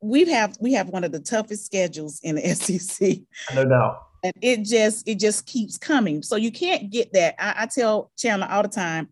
we 0.00 0.24
have 0.26 0.56
we 0.60 0.72
have 0.72 0.88
one 0.88 1.04
of 1.04 1.12
the 1.12 1.20
toughest 1.20 1.64
schedules 1.64 2.20
in 2.22 2.36
the 2.36 2.42
SEC. 2.54 3.18
No 3.54 3.64
doubt. 3.64 3.98
And 4.24 4.34
it 4.42 4.64
just 4.64 5.08
it 5.08 5.20
just 5.20 5.46
keeps 5.46 5.78
coming. 5.78 6.22
So 6.22 6.34
you 6.34 6.50
can't 6.50 6.90
get 6.90 7.12
that. 7.12 7.36
I, 7.38 7.62
I 7.62 7.66
tell 7.66 8.10
Chandler 8.18 8.48
all 8.50 8.62
the 8.62 8.68
time, 8.68 9.10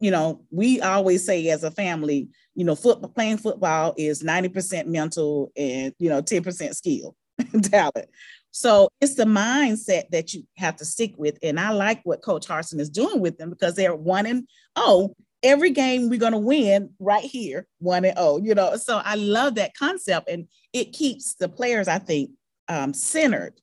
you 0.00 0.10
know, 0.10 0.42
we 0.50 0.80
always 0.80 1.24
say 1.24 1.48
as 1.48 1.62
a 1.62 1.70
family, 1.70 2.28
you 2.54 2.64
know, 2.64 2.74
football 2.74 3.10
playing 3.10 3.36
football 3.36 3.94
is 3.96 4.22
90% 4.22 4.86
mental 4.86 5.52
and 5.56 5.94
you 5.98 6.08
know 6.08 6.22
10% 6.22 6.74
skill 6.74 7.14
talent. 7.62 8.08
So 8.50 8.88
it's 9.00 9.14
the 9.14 9.24
mindset 9.24 10.10
that 10.10 10.34
you 10.34 10.42
have 10.56 10.76
to 10.76 10.84
stick 10.84 11.14
with. 11.16 11.38
And 11.42 11.60
I 11.60 11.70
like 11.70 12.00
what 12.02 12.22
Coach 12.22 12.48
Harsin 12.48 12.80
is 12.80 12.90
doing 12.90 13.20
with 13.20 13.38
them 13.38 13.50
because 13.50 13.76
they're 13.76 13.94
one 13.94 14.26
and 14.26 14.48
oh, 14.74 15.14
every 15.42 15.70
game 15.70 16.08
we're 16.08 16.18
going 16.18 16.32
to 16.32 16.38
win 16.38 16.90
right 16.98 17.24
here, 17.24 17.66
one 17.78 18.04
and 18.04 18.14
oh, 18.16 18.40
you 18.42 18.54
know. 18.54 18.76
So 18.76 19.00
I 19.04 19.14
love 19.14 19.54
that 19.56 19.74
concept. 19.74 20.28
And 20.28 20.48
it 20.72 20.92
keeps 20.92 21.34
the 21.34 21.48
players, 21.48 21.86
I 21.86 21.98
think, 21.98 22.30
um, 22.68 22.92
centered 22.92 23.54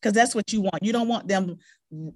because 0.00 0.12
that's 0.12 0.34
what 0.34 0.52
you 0.52 0.62
want. 0.62 0.82
You 0.82 0.92
don't 0.92 1.08
want 1.08 1.28
them 1.28 1.56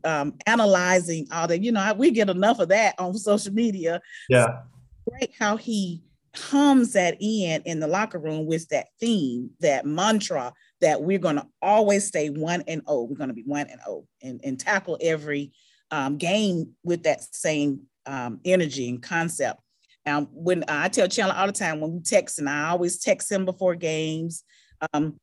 um, 0.04 0.34
analyzing 0.46 1.26
all 1.32 1.49
that. 1.49 1.62
You 1.62 1.72
know, 1.72 1.94
we 1.94 2.10
get 2.10 2.30
enough 2.30 2.58
of 2.58 2.68
that 2.68 2.94
on 2.99 3.14
social 3.14 3.52
media. 3.52 4.00
Yeah. 4.28 4.46
So 4.46 5.12
great 5.12 5.32
how 5.38 5.56
he 5.56 6.02
hums 6.37 6.92
that 6.92 7.16
in 7.20 7.62
in 7.64 7.80
the 7.80 7.88
locker 7.88 8.18
room 8.18 8.46
with 8.46 8.68
that 8.68 8.88
theme, 9.00 9.50
that 9.60 9.84
mantra 9.87 10.52
that 10.80 11.02
we're 11.02 11.18
going 11.18 11.37
to 11.37 11.46
always 11.60 12.06
stay 12.06 12.30
one 12.30 12.62
and 12.66 12.82
oh. 12.87 13.04
We're 13.04 13.16
going 13.16 13.28
to 13.28 13.34
be 13.34 13.44
one 13.44 13.66
and 13.68 13.80
oh 13.87 14.06
and, 14.22 14.40
and 14.44 14.58
tackle 14.58 14.99
every 15.00 15.52
um, 15.90 16.16
game 16.16 16.72
with 16.84 17.02
that 17.02 17.22
same 17.34 17.82
um, 18.06 18.40
energy 18.44 18.88
and 18.88 19.02
concept. 19.02 19.60
Um, 20.06 20.28
when 20.32 20.64
I 20.68 20.88
tell 20.88 21.08
Chandler 21.08 21.34
all 21.37 21.46
the 21.46 21.52
time 21.52 21.80
when 21.80 21.92
we 21.92 22.00
text, 22.00 22.38
and 22.38 22.49
I 22.49 22.70
always 22.70 22.99
text 22.99 23.30
him 23.30 23.44
before 23.44 23.75
games. 23.75 24.44
Um, 24.92 25.18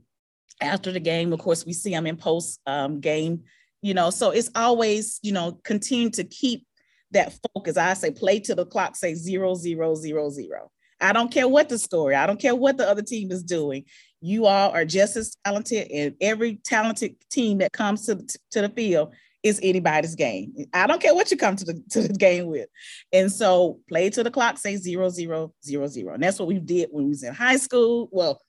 after 0.61 0.91
the 0.91 0.99
game, 0.99 1.33
of 1.33 1.39
course, 1.39 1.65
we 1.65 1.73
see 1.73 1.93
him 1.93 2.07
in 2.07 2.17
post 2.17 2.59
um, 2.65 2.99
game. 2.99 3.43
You 3.81 3.93
know, 3.93 4.10
so 4.10 4.31
it's 4.31 4.50
always 4.55 5.19
you 5.22 5.31
know 5.31 5.60
continue 5.63 6.10
to 6.12 6.24
keep 6.24 6.65
that 7.12 7.38
focus. 7.53 7.77
I 7.77 7.93
say 7.93 8.12
play 8.12 8.39
to 8.41 8.55
the 8.55 8.65
clock 8.65 8.96
say 8.96 9.13
zero 9.13 9.55
zero 9.55 9.96
zero 9.96 10.29
zero. 10.29 10.72
I 11.00 11.13
don't 11.13 11.31
care 11.31 11.48
what 11.48 11.69
the 11.69 11.77
story. 11.77 12.15
I 12.15 12.25
don't 12.25 12.41
care 12.41 12.55
what 12.55 12.77
the 12.77 12.89
other 12.89 13.03
team 13.03 13.31
is 13.31 13.43
doing 13.43 13.86
you 14.22 14.46
all 14.46 14.72
are 14.72 14.86
just 14.86 15.15
as 15.15 15.38
talented, 15.46 15.89
and 15.91 16.15
every 16.22 16.55
talented 16.63 17.15
team 17.29 17.60
that 17.60 17.72
comes 17.72 18.05
to, 18.07 18.15
to 18.51 18.62
the 18.62 18.69
field 18.69 19.13
is 19.43 19.60
anybody's 19.62 20.15
game. 20.15 20.53
I 20.74 20.88
don't 20.88 21.01
care 21.01 21.13
what 21.13 21.29
you 21.29 21.38
come 21.38 21.55
to 21.55 21.65
the 21.65 21.84
to 21.91 22.07
the 22.07 22.13
game 22.13 22.48
with. 22.48 22.67
And 23.13 23.31
so 23.31 23.79
play 23.88 24.10
to 24.10 24.24
the 24.24 24.31
clock, 24.31 24.57
say 24.57 24.75
zero, 24.77 25.10
zero, 25.10 25.53
zero, 25.63 25.88
zero. 25.88 26.13
And 26.13 26.24
that's 26.24 26.39
what 26.39 26.48
we 26.48 26.60
did 26.60 26.89
when 26.91 27.05
we 27.05 27.10
was 27.10 27.24
in 27.24 27.34
high 27.34 27.57
school. 27.57 28.10
Well, 28.12 28.41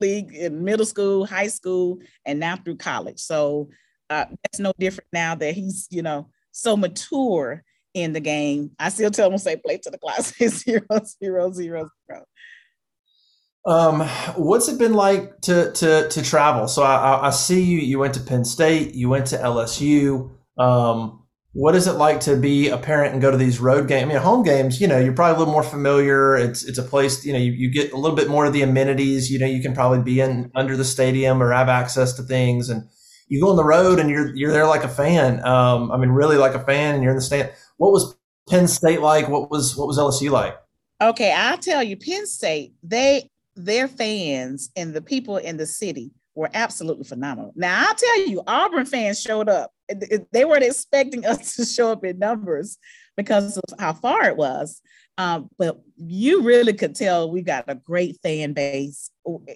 league 0.00 0.32
in 0.32 0.64
middle 0.64 0.86
school, 0.86 1.26
high 1.26 1.48
school, 1.48 1.98
and 2.24 2.40
now 2.40 2.56
through 2.56 2.76
college. 2.76 3.20
So 3.20 3.68
uh, 4.10 4.26
that's 4.42 4.58
no 4.58 4.72
different 4.78 5.08
now 5.12 5.34
that 5.36 5.54
he's, 5.54 5.86
you 5.90 6.02
know, 6.02 6.28
so 6.52 6.76
mature 6.76 7.62
in 7.94 8.12
the 8.12 8.20
game. 8.20 8.72
I 8.78 8.88
still 8.90 9.10
tell 9.10 9.30
him 9.30 9.38
say 9.38 9.56
play 9.56 9.78
to 9.78 9.90
the 9.90 10.22
say 10.22 10.46
zero, 10.48 10.82
zero, 11.22 11.52
zero, 11.52 11.88
zero. 12.10 12.24
Um, 13.66 14.00
what's 14.36 14.68
it 14.68 14.78
been 14.78 14.94
like 14.94 15.40
to 15.42 15.70
to 15.72 16.08
to 16.08 16.22
travel? 16.22 16.66
So 16.66 16.82
I, 16.82 17.26
I 17.26 17.30
see 17.30 17.62
you. 17.62 17.78
You 17.78 17.98
went 17.98 18.14
to 18.14 18.20
Penn 18.20 18.44
State. 18.44 18.94
You 18.94 19.08
went 19.08 19.26
to 19.26 19.36
LSU. 19.36 20.30
Um, 20.58 21.20
what 21.52 21.74
is 21.74 21.86
it 21.86 21.94
like 21.94 22.20
to 22.20 22.36
be 22.36 22.68
a 22.68 22.78
parent 22.78 23.12
and 23.12 23.20
go 23.20 23.30
to 23.30 23.36
these 23.36 23.60
road 23.60 23.88
games? 23.88 24.04
I 24.04 24.06
mean, 24.06 24.18
home 24.18 24.44
games, 24.44 24.80
you 24.80 24.86
know, 24.86 24.98
you're 24.98 25.12
probably 25.12 25.34
a 25.34 25.38
little 25.38 25.52
more 25.52 25.64
familiar. 25.64 26.36
It's 26.36 26.64
it's 26.64 26.78
a 26.78 26.82
place, 26.82 27.24
you 27.24 27.32
know, 27.32 27.38
you, 27.38 27.52
you 27.52 27.70
get 27.70 27.92
a 27.92 27.96
little 27.96 28.16
bit 28.16 28.28
more 28.28 28.46
of 28.46 28.52
the 28.52 28.62
amenities. 28.62 29.30
You 29.30 29.38
know, 29.40 29.46
you 29.46 29.60
can 29.60 29.74
probably 29.74 30.00
be 30.00 30.20
in 30.20 30.50
under 30.54 30.76
the 30.76 30.84
stadium 30.84 31.42
or 31.42 31.52
have 31.52 31.68
access 31.68 32.12
to 32.14 32.22
things, 32.22 32.70
and 32.70 32.88
you 33.30 33.40
go 33.40 33.48
on 33.48 33.56
the 33.56 33.64
road 33.64 33.98
and 33.98 34.10
you're 34.10 34.34
you're 34.34 34.52
there 34.52 34.66
like 34.66 34.84
a 34.84 34.88
fan. 34.88 35.42
Um, 35.46 35.90
I 35.90 35.96
mean, 35.96 36.10
really 36.10 36.36
like 36.36 36.54
a 36.54 36.60
fan, 36.60 36.96
and 36.96 37.02
you're 37.02 37.12
in 37.12 37.16
the 37.16 37.22
stand. 37.22 37.50
What 37.78 37.92
was 37.92 38.16
Penn 38.50 38.68
State 38.68 39.00
like? 39.00 39.28
What 39.28 39.50
was 39.50 39.76
what 39.76 39.86
was 39.86 39.98
LSU 39.98 40.30
like? 40.30 40.58
Okay, 41.00 41.32
I'll 41.32 41.56
tell 41.56 41.82
you, 41.82 41.96
Penn 41.96 42.26
State, 42.26 42.74
they 42.82 43.30
their 43.54 43.88
fans 43.88 44.70
and 44.76 44.92
the 44.92 45.00
people 45.00 45.36
in 45.36 45.56
the 45.56 45.66
city 45.66 46.10
were 46.34 46.50
absolutely 46.54 47.04
phenomenal. 47.04 47.52
Now 47.54 47.86
I'll 47.86 47.94
tell 47.94 48.26
you, 48.26 48.42
Auburn 48.46 48.84
fans 48.84 49.20
showed 49.20 49.48
up. 49.48 49.72
They 50.32 50.44
weren't 50.44 50.64
expecting 50.64 51.24
us 51.26 51.54
to 51.56 51.64
show 51.64 51.92
up 51.92 52.04
in 52.04 52.18
numbers 52.18 52.78
because 53.16 53.56
of 53.56 53.78
how 53.78 53.92
far 53.92 54.24
it 54.24 54.36
was. 54.36 54.82
Um, 55.20 55.50
but 55.58 55.78
you 55.98 56.40
really 56.40 56.72
could 56.72 56.94
tell 56.94 57.30
we 57.30 57.42
got 57.42 57.66
a 57.68 57.74
great 57.74 58.18
fan 58.22 58.54
base. 58.54 59.10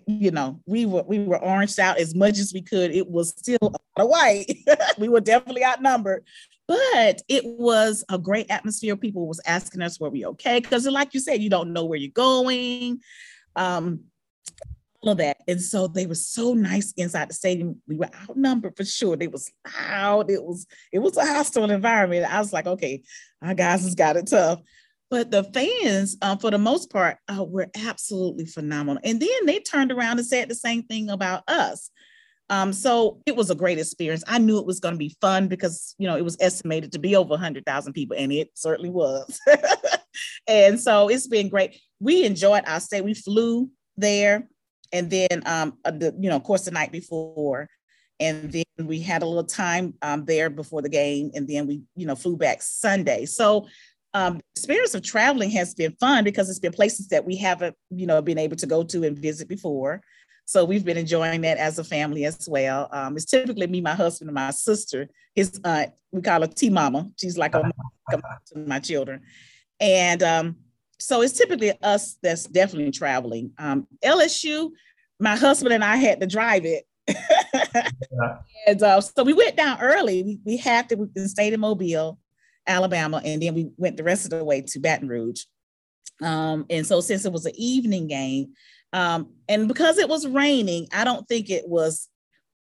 You 0.07 0.31
know, 0.31 0.61
we 0.67 0.85
were 0.85 1.05
we 1.05 1.21
were 1.21 1.43
oranged 1.43 1.81
out 1.81 1.97
as 1.97 2.15
much 2.15 2.39
as 2.39 2.53
we 2.53 2.61
could. 2.61 2.91
It 2.91 3.09
was 3.09 3.31
still 3.31 3.57
a 3.63 3.65
lot 3.65 3.81
of 3.97 4.09
white. 4.09 4.59
we 4.99 5.09
were 5.09 5.23
definitely 5.23 5.65
outnumbered, 5.65 6.23
but 6.69 7.23
it 7.29 7.47
was 7.47 8.05
a 8.11 8.19
great 8.19 8.51
atmosphere. 8.51 8.95
People 8.95 9.27
was 9.27 9.41
asking 9.47 9.81
us, 9.81 9.99
"Were 9.99 10.11
we 10.11 10.27
okay?" 10.27 10.61
Because, 10.61 10.87
like 10.87 11.15
you 11.15 11.21
said, 11.21 11.41
you 11.41 11.49
don't 11.49 11.73
know 11.73 11.87
where 11.87 11.99
you're 11.99 12.11
going. 12.11 13.01
Um, 13.57 14.01
all 15.01 15.13
of 15.13 15.19
that. 15.19 15.39
And 15.49 15.63
so 15.63 15.87
they 15.87 16.05
were 16.05 16.15
so 16.15 16.53
nice 16.53 16.93
inside 16.99 17.31
the 17.31 17.35
stadium. 17.35 17.81
We 17.89 17.97
were 17.97 18.11
outnumbered 18.29 18.77
for 18.77 18.85
sure. 18.85 19.17
They 19.17 19.29
was 19.29 19.51
loud. 19.89 20.31
It 20.31 20.45
was 20.45 20.67
it 20.93 20.99
was 20.99 21.17
a 21.17 21.25
hostile 21.25 21.71
environment. 21.71 22.31
I 22.31 22.39
was 22.39 22.53
like, 22.53 22.67
okay, 22.67 23.03
our 23.41 23.55
guys 23.55 23.83
has 23.85 23.95
got 23.95 24.17
it 24.17 24.27
tough. 24.27 24.61
But 25.11 25.31
the 25.31 25.45
fans, 25.45 26.17
uh, 26.23 26.37
for 26.37 26.51
the 26.51 26.59
most 26.59 26.91
part, 26.91 27.19
uh, 27.29 27.45
were 27.45 27.69
absolutely 27.87 28.47
phenomenal. 28.47 29.01
And 29.05 29.21
then 29.21 29.47
they 29.47 29.61
turned 29.61 29.93
around 29.93 30.19
and 30.19 30.27
said 30.27 30.49
the 30.49 30.55
same 30.55 30.83
thing 30.83 31.11
about 31.11 31.43
us. 31.47 31.91
Um, 32.51 32.73
so 32.73 33.21
it 33.27 33.37
was 33.37 33.51
a 33.51 33.55
great 33.55 33.79
experience. 33.79 34.25
I 34.27 34.39
knew 34.39 34.59
it 34.59 34.67
was 34.67 34.81
going 34.81 34.95
to 34.95 34.99
be 34.99 35.17
fun 35.21 35.49
because 35.49 35.95
you 35.99 36.07
know 36.07 36.17
it 36.17 36.25
was 36.25 36.37
estimated 36.41 36.93
to 36.93 36.99
be 36.99 37.17
over 37.17 37.31
100,000 37.31 37.93
people, 37.93 38.17
and 38.19 38.33
it 38.33 38.51
certainly 38.55 38.91
was. 38.91 39.41
and 40.47 40.79
so 40.79 41.09
it's 41.09 41.27
been 41.27 41.49
great. 41.49 41.81
We 42.01 42.25
enjoyed 42.25 42.65
our 42.67 42.81
stay. 42.81 43.01
We 43.01 43.15
flew 43.15 43.71
there 43.97 44.49
and 44.95 45.11
then 45.11 45.43
um, 45.45 45.77
uh, 45.85 45.91
the, 45.91 46.15
you 46.19 46.31
know, 46.31 46.37
of 46.37 46.45
course, 46.45 46.65
the 46.65 46.71
night 46.71 46.93
before, 46.93 47.69
and 48.21 48.53
then 48.53 48.87
we 48.87 49.01
had 49.01 49.23
a 49.23 49.27
little 49.27 49.45
time 49.45 49.95
um, 50.03 50.25
there 50.25 50.49
before 50.49 50.83
the 50.83 50.89
game, 50.89 51.33
and 51.35 51.49
then 51.49 51.67
we, 51.67 51.83
you 51.97 52.07
know, 52.07 52.15
flew 52.15 52.37
back 52.37 52.63
Sunday. 52.63 53.27
So 53.27 53.67
um, 54.15 54.41
experience 54.55 54.95
of 54.95 55.03
traveling 55.03 55.51
has 55.51 55.75
been 55.75 55.93
fun 56.01 56.25
because 56.25 56.49
it's 56.49 56.61
been 56.61 56.73
places 56.73 57.09
that 57.09 57.25
we 57.25 57.37
haven't, 57.37 57.77
you 57.91 58.07
know, 58.07 58.23
been 58.23 58.39
able 58.39 58.57
to 58.57 58.67
go 58.67 58.85
to 58.85 59.05
and 59.05 59.19
visit 59.19 59.49
before. 59.49 60.01
So 60.47 60.65
we've 60.65 60.85
been 60.85 60.97
enjoying 60.97 61.41
that 61.41 61.59
as 61.59 61.79
a 61.79 61.85
family 61.85 62.25
as 62.25 62.49
well. 62.49 62.89
Um, 62.93 63.17
it's 63.17 63.25
typically 63.25 63.67
me, 63.67 63.81
my 63.81 63.95
husband, 63.95 64.29
and 64.29 64.35
my 64.35 64.51
sister. 64.51 65.09
His 65.35 65.59
aunt, 65.65 65.93
we 66.13 66.23
call 66.23 66.43
her 66.43 66.47
T 66.47 66.71
Mama. 66.71 67.11
She's 67.19 67.37
like 67.37 67.55
a, 67.55 67.63
mom 67.63 68.23
to 68.47 68.59
my 68.59 68.79
children, 68.79 69.23
and 69.81 70.23
um, 70.23 70.57
so 70.99 71.23
it's 71.23 71.37
typically 71.37 71.73
us 71.83 72.19
that's 72.23 72.45
definitely 72.45 72.93
traveling. 72.93 73.53
Um, 73.59 73.89
LSU, 74.05 74.71
my 75.19 75.35
husband 75.35 75.75
and 75.75 75.83
I 75.83 75.97
had 75.97 76.21
to 76.21 76.27
drive 76.27 76.65
it. 76.65 76.85
yeah. 77.09 78.39
And 78.67 78.83
uh, 78.83 78.99
so 79.03 79.25
we 79.25 79.35
went 79.35 79.59
down 79.59 79.79
early. 79.83 80.23
We, 80.23 80.41
we 80.43 80.57
had 80.57 80.89
to 80.89 80.97
we 80.97 81.27
stayed 81.27 81.53
in 81.53 81.61
Mobile, 81.61 82.19
Alabama, 82.67 83.21
and 83.25 83.43
then 83.43 83.55
we 83.55 83.71
went 83.77 83.97
the 83.97 84.05
rest 84.05 84.25
of 84.25 84.31
the 84.31 84.45
way 84.45 84.63
to 84.63 84.79
Baton 84.81 85.09
Rouge. 85.09 85.43
Um, 86.23 86.67
and 86.71 86.87
so 86.87 87.01
since 87.01 87.25
it 87.25 87.33
was 87.33 87.47
an 87.47 87.55
evening 87.57 88.07
game, 88.07 88.55
um, 88.93 89.31
and 89.49 89.67
because 89.67 89.99
it 89.99 90.09
was 90.09 90.27
raining, 90.27 90.87
I 90.93 91.05
don't 91.05 91.27
think 91.29 91.51
it 91.51 91.69
was. 91.69 92.09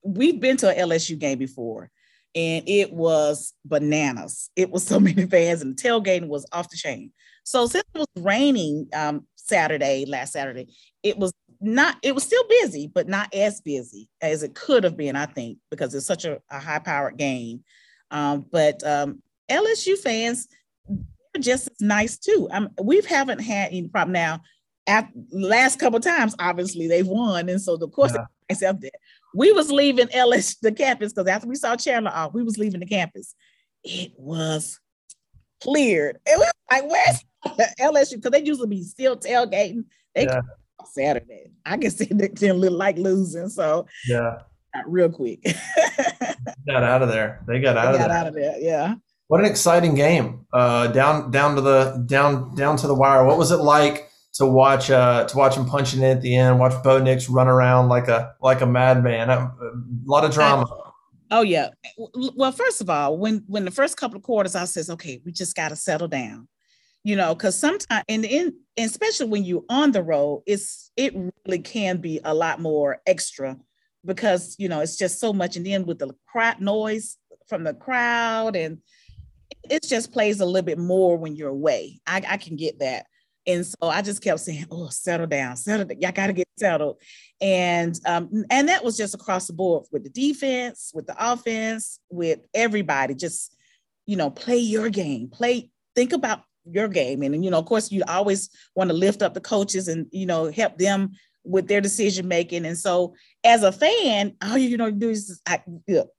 We've 0.06 0.39
been 0.39 0.58
to 0.58 0.70
an 0.70 0.89
LSU 0.89 1.18
game 1.18 1.38
before, 1.38 1.89
and 2.36 2.68
it 2.68 2.94
was 2.94 3.54
bananas. 3.65 4.50
It 4.56 4.70
was 4.70 4.86
so 4.86 5.00
many 5.02 5.26
fans, 5.26 5.62
and 5.62 5.78
the 5.78 5.82
tailgating 5.82 6.28
was 6.28 6.46
off 6.52 6.70
the 6.70 6.78
chain. 6.78 7.12
So 7.44 7.68
since 7.68 7.84
it 7.94 7.98
was 7.98 8.24
raining 8.24 8.88
um, 8.94 9.28
Saturday, 9.36 10.06
last 10.06 10.34
Saturday, 10.34 10.68
it 11.04 11.18
was 11.18 11.34
not, 11.60 11.98
it 12.02 12.15
was 12.15 12.24
still 12.24 12.44
busy, 12.62 12.88
but 12.88 13.08
not 13.08 13.34
as 13.34 13.62
busy 13.62 14.08
as 14.22 14.44
it 14.44 14.56
could 14.56 14.84
have 14.84 14.96
been, 14.96 15.15
I 15.15 15.26
think, 15.26 15.58
because 15.70 15.94
it's 15.94 16.06
such 16.06 16.26
a, 16.26 16.39
a 16.50 16.60
high 16.60 16.80
powered 16.80 17.18
game. 17.18 17.63
Um, 18.12 18.46
but 18.52 18.86
um, 18.86 19.23
LSU 19.50 19.98
fans, 19.98 20.48
are 21.36 21.40
just 21.40 21.68
as 21.68 21.82
nice 21.82 22.18
too. 22.18 22.48
Um, 22.52 22.70
we 22.82 23.02
haven't 23.02 23.40
had 23.40 23.70
any 23.70 23.88
problem 23.88 24.14
now. 24.14 24.42
At 24.86 25.10
last 25.32 25.80
couple 25.80 26.00
times, 26.00 26.36
obviously 26.40 26.88
they've 26.88 27.08
won, 27.08 27.48
and 27.48 27.62
so 27.62 27.76
of 27.76 27.92
course 27.92 28.14
yeah. 28.14 28.26
accept 28.50 28.82
that. 28.82 28.94
We 29.34 29.52
was 29.52 29.72
leaving 29.72 30.08
LSU 30.08 30.60
the 30.62 30.72
campus 30.72 31.14
because 31.14 31.28
after 31.28 31.48
we 31.48 31.56
saw 31.56 31.76
Chandler 31.76 32.12
off, 32.14 32.34
we 32.34 32.44
was 32.44 32.58
leaving 32.58 32.82
the 32.82 32.86
campus. 32.86 33.34
It 33.84 34.12
was 34.18 34.80
cleared. 35.62 36.20
It 36.26 36.38
was 36.38 36.52
like, 36.70 36.90
where's 36.90 37.24
the 37.58 37.74
LSU 37.80 38.16
because 38.16 38.32
they 38.32 38.44
usually 38.44 38.68
be 38.68 38.84
still 38.84 39.18
tailgating. 39.18 39.86
They 40.14 40.26
yeah. 40.26 40.42
Saturday. 40.92 41.52
I 41.66 41.78
can 41.78 41.92
see 41.92 42.06
them 42.06 42.58
look 42.58 42.74
like 42.74 42.98
losing. 42.98 43.50
So 43.50 43.88
yeah, 44.08 44.40
real 44.86 45.10
quick. 45.10 45.42
got 46.68 46.84
out 46.84 47.02
of 47.02 47.10
there. 47.10 47.42
They 47.48 47.60
got 47.60 47.78
out 47.78 47.94
they 47.94 47.94
of 47.94 48.00
got 48.00 48.08
there. 48.10 48.18
out 48.18 48.28
of 48.28 48.34
there. 48.34 48.58
Yeah. 48.60 48.96
What 49.34 49.39
an 49.39 49.48
exciting 49.48 49.96
game. 49.96 50.46
Uh, 50.54 50.86
down 50.86 51.32
down 51.32 51.56
to 51.56 51.62
the 51.62 52.06
down 52.06 52.54
down 52.54 52.78
to 52.78 52.86
the 52.86 52.93
wire. 52.93 53.26
What 53.26 53.39
was 53.39 53.50
it 53.50 53.58
like 53.58 54.12
to 54.34 54.46
watch 54.46 54.91
uh, 54.91 55.26
to 55.26 55.36
watch 55.36 55.56
him 55.56 55.65
punching 55.65 56.04
in 56.04 56.17
at 56.17 56.22
the 56.22 56.36
end? 56.36 56.60
Watch 56.60 56.84
Bo 56.84 57.00
Nix 57.00 57.28
run 57.28 57.48
around 57.48 57.89
like 57.89 58.10
a 58.10 58.36
like 58.43 58.62
a 58.62 58.67
madman. 58.67 59.32
A, 59.32 59.34
a 59.34 59.72
lot 60.06 60.24
of 60.24 60.32
drama. 60.32 60.67
I, 60.69 61.39
oh 61.39 61.41
yeah. 61.41 61.69
Well, 62.36 62.52
first 62.52 62.80
of 62.80 62.91
all, 62.91 63.17
when 63.17 63.43
when 63.48 63.65
the 63.65 63.72
first 63.72 63.98
couple 63.98 64.17
of 64.17 64.22
quarters, 64.22 64.54
I 64.54 64.65
says, 64.65 64.91
okay, 64.91 65.19
we 65.26 65.32
just 65.32 65.56
got 65.56 65.69
to 65.69 65.76
settle 65.76 66.08
down 66.08 66.48
you 67.04 67.15
know 67.15 67.34
because 67.34 67.60
sometimes 67.60 68.06
and 68.08 68.24
in 68.24 68.54
especially 68.78 69.28
when 69.28 69.43
you're 69.43 69.65
on 69.67 69.91
the 69.91 70.02
road 70.02 70.41
it's 70.46 70.89
it 70.96 71.13
really 71.46 71.60
can 71.60 71.98
be 71.98 72.22
a 72.24 72.34
lot 72.34 72.62
more 72.62 73.02
extra 73.08 73.58
because 74.06 74.56
you 74.58 74.69
know 74.69 74.80
it's 74.80 74.96
just 74.96 75.19
so 75.19 75.34
much 75.34 75.58
and 75.58 75.65
then 75.65 75.86
with 75.86 76.00
the 76.00 76.15
crowd 76.32 76.62
noise 76.62 77.17
from 77.48 77.63
the 77.63 77.74
crowd 77.74 78.56
and 78.56 78.78
it 79.69 79.84
just 79.84 80.12
plays 80.12 80.39
a 80.39 80.45
little 80.45 80.65
bit 80.65 80.80
more 80.80 81.17
when 81.17 81.36
you're 81.36 81.49
away 81.49 81.99
i, 82.08 82.21
I 82.28 82.38
can 82.38 82.56
get 82.56 82.80
that 82.80 83.06
and 83.45 83.65
so 83.65 83.76
i 83.84 84.02
just 84.02 84.21
kept 84.21 84.39
saying 84.39 84.65
oh 84.71 84.89
settle 84.89 85.28
down 85.28 85.56
settle 85.56 85.86
down. 85.86 85.99
y'all 86.02 86.12
got 86.12 86.28
to 86.28 86.34
get 86.34 86.47
settled 86.58 86.97
and 87.41 87.99
um 88.06 88.45
and 88.49 88.69
that 88.69 88.84
was 88.84 88.97
just 88.97 89.15
across 89.15 89.47
the 89.47 89.54
board 89.54 89.86
with 89.91 90.04
the 90.04 90.10
defense 90.10 90.91
with 90.93 91.08
the 91.08 91.15
offense 91.19 91.99
with 92.10 92.39
everybody 92.54 93.15
just 93.15 93.56
you 94.06 94.15
know 94.15 94.30
play 94.30 94.58
your 94.58 94.89
game 94.89 95.30
play 95.30 95.69
think 95.95 96.13
about 96.13 96.43
your 96.65 96.88
game. 96.88 97.23
And, 97.23 97.43
you 97.43 97.52
know, 97.52 97.60
of 97.60 97.65
course, 97.65 97.91
you 97.91 98.04
always 98.08 98.49
want 98.76 98.89
to 98.89 98.95
lift 98.95 99.21
up 99.21 99.34
the 99.34 99.41
coaches 99.41 99.88
and, 99.88 100.08
you 100.12 100.26
know, 100.26 100.52
help 100.52 100.78
them 100.78 101.12
with 101.43 101.67
their 101.67 101.82
decision 101.82 102.28
making. 102.28 102.65
And 102.65 102.78
so 102.78 103.15
as 103.43 103.63
a 103.63 103.71
fan, 103.71 104.36
all 104.41 104.58
you 104.58 104.78
know 104.78 104.91
do 104.91 105.10
is 105.10 105.41
I, 105.45 105.62
look, 105.88 106.10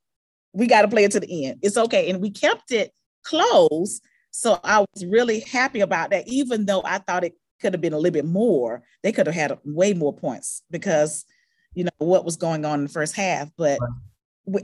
we 0.53 0.67
got 0.67 0.83
to 0.83 0.87
play 0.87 1.03
it 1.03 1.11
to 1.11 1.19
the 1.19 1.45
end. 1.47 1.59
It's 1.61 1.77
okay. 1.77 2.09
And 2.09 2.21
we 2.21 2.29
kept 2.29 2.71
it 2.71 2.91
close. 3.25 3.99
So 4.31 4.59
I 4.63 4.79
was 4.79 5.05
really 5.05 5.41
happy 5.41 5.81
about 5.81 6.11
that, 6.11 6.27
even 6.27 6.65
though 6.65 6.81
I 6.83 6.99
thought 6.99 7.23
it 7.23 7.33
could 7.61 7.73
have 7.73 7.81
been 7.81 7.93
a 7.93 7.97
little 7.97 8.13
bit 8.13 8.25
more. 8.25 8.83
They 9.03 9.11
could 9.11 9.27
have 9.27 9.35
had 9.35 9.57
way 9.63 9.93
more 9.93 10.13
points 10.13 10.61
because, 10.69 11.25
you 11.73 11.85
know, 11.85 11.91
what 11.97 12.25
was 12.25 12.37
going 12.37 12.65
on 12.65 12.79
in 12.79 12.85
the 12.85 12.91
first 12.91 13.15
half. 13.15 13.49
But 13.57 13.79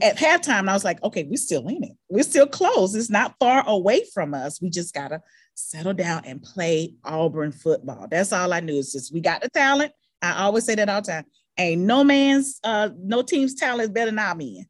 at 0.00 0.18
halftime, 0.18 0.68
I 0.68 0.74
was 0.74 0.84
like, 0.84 1.02
okay, 1.02 1.24
we're 1.24 1.36
still 1.36 1.66
in 1.68 1.82
it. 1.82 1.92
We're 2.08 2.22
still 2.22 2.46
close. 2.46 2.94
It's 2.94 3.10
not 3.10 3.34
far 3.40 3.64
away 3.66 4.04
from 4.12 4.34
us. 4.34 4.60
We 4.60 4.70
just 4.70 4.94
got 4.94 5.08
to 5.08 5.20
settle 5.54 5.94
down 5.94 6.22
and 6.24 6.42
play 6.42 6.94
Auburn 7.04 7.52
football. 7.52 8.06
That's 8.10 8.32
all 8.32 8.52
I 8.52 8.60
knew. 8.60 8.76
Is 8.76 8.92
just 8.92 9.12
we 9.12 9.20
got 9.20 9.42
the 9.42 9.48
talent. 9.50 9.92
I 10.20 10.44
always 10.44 10.64
say 10.64 10.74
that 10.76 10.88
all 10.88 11.02
the 11.02 11.12
time. 11.12 11.24
Ain't 11.58 11.82
no 11.82 12.04
man's, 12.04 12.60
uh, 12.64 12.90
no 12.96 13.22
team's 13.22 13.54
talent 13.54 13.82
is 13.82 13.90
better 13.90 14.10
than 14.10 14.18
our 14.18 14.34
men. 14.34 14.66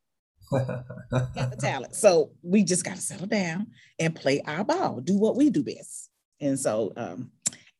Got 1.11 1.51
the 1.51 1.57
talent. 1.59 1.95
So 1.95 2.33
we 2.43 2.65
just 2.65 2.85
got 2.85 2.97
to 2.97 3.03
settle 3.03 3.27
down 3.27 3.69
and 3.99 4.15
play 4.15 4.43
our 4.47 4.65
ball, 4.65 5.01
do 5.01 5.19
what 5.19 5.37
we 5.37 5.51
do 5.51 5.63
best. 5.63 6.11
And 6.41 6.59
so, 6.59 6.93
um, 6.97 7.31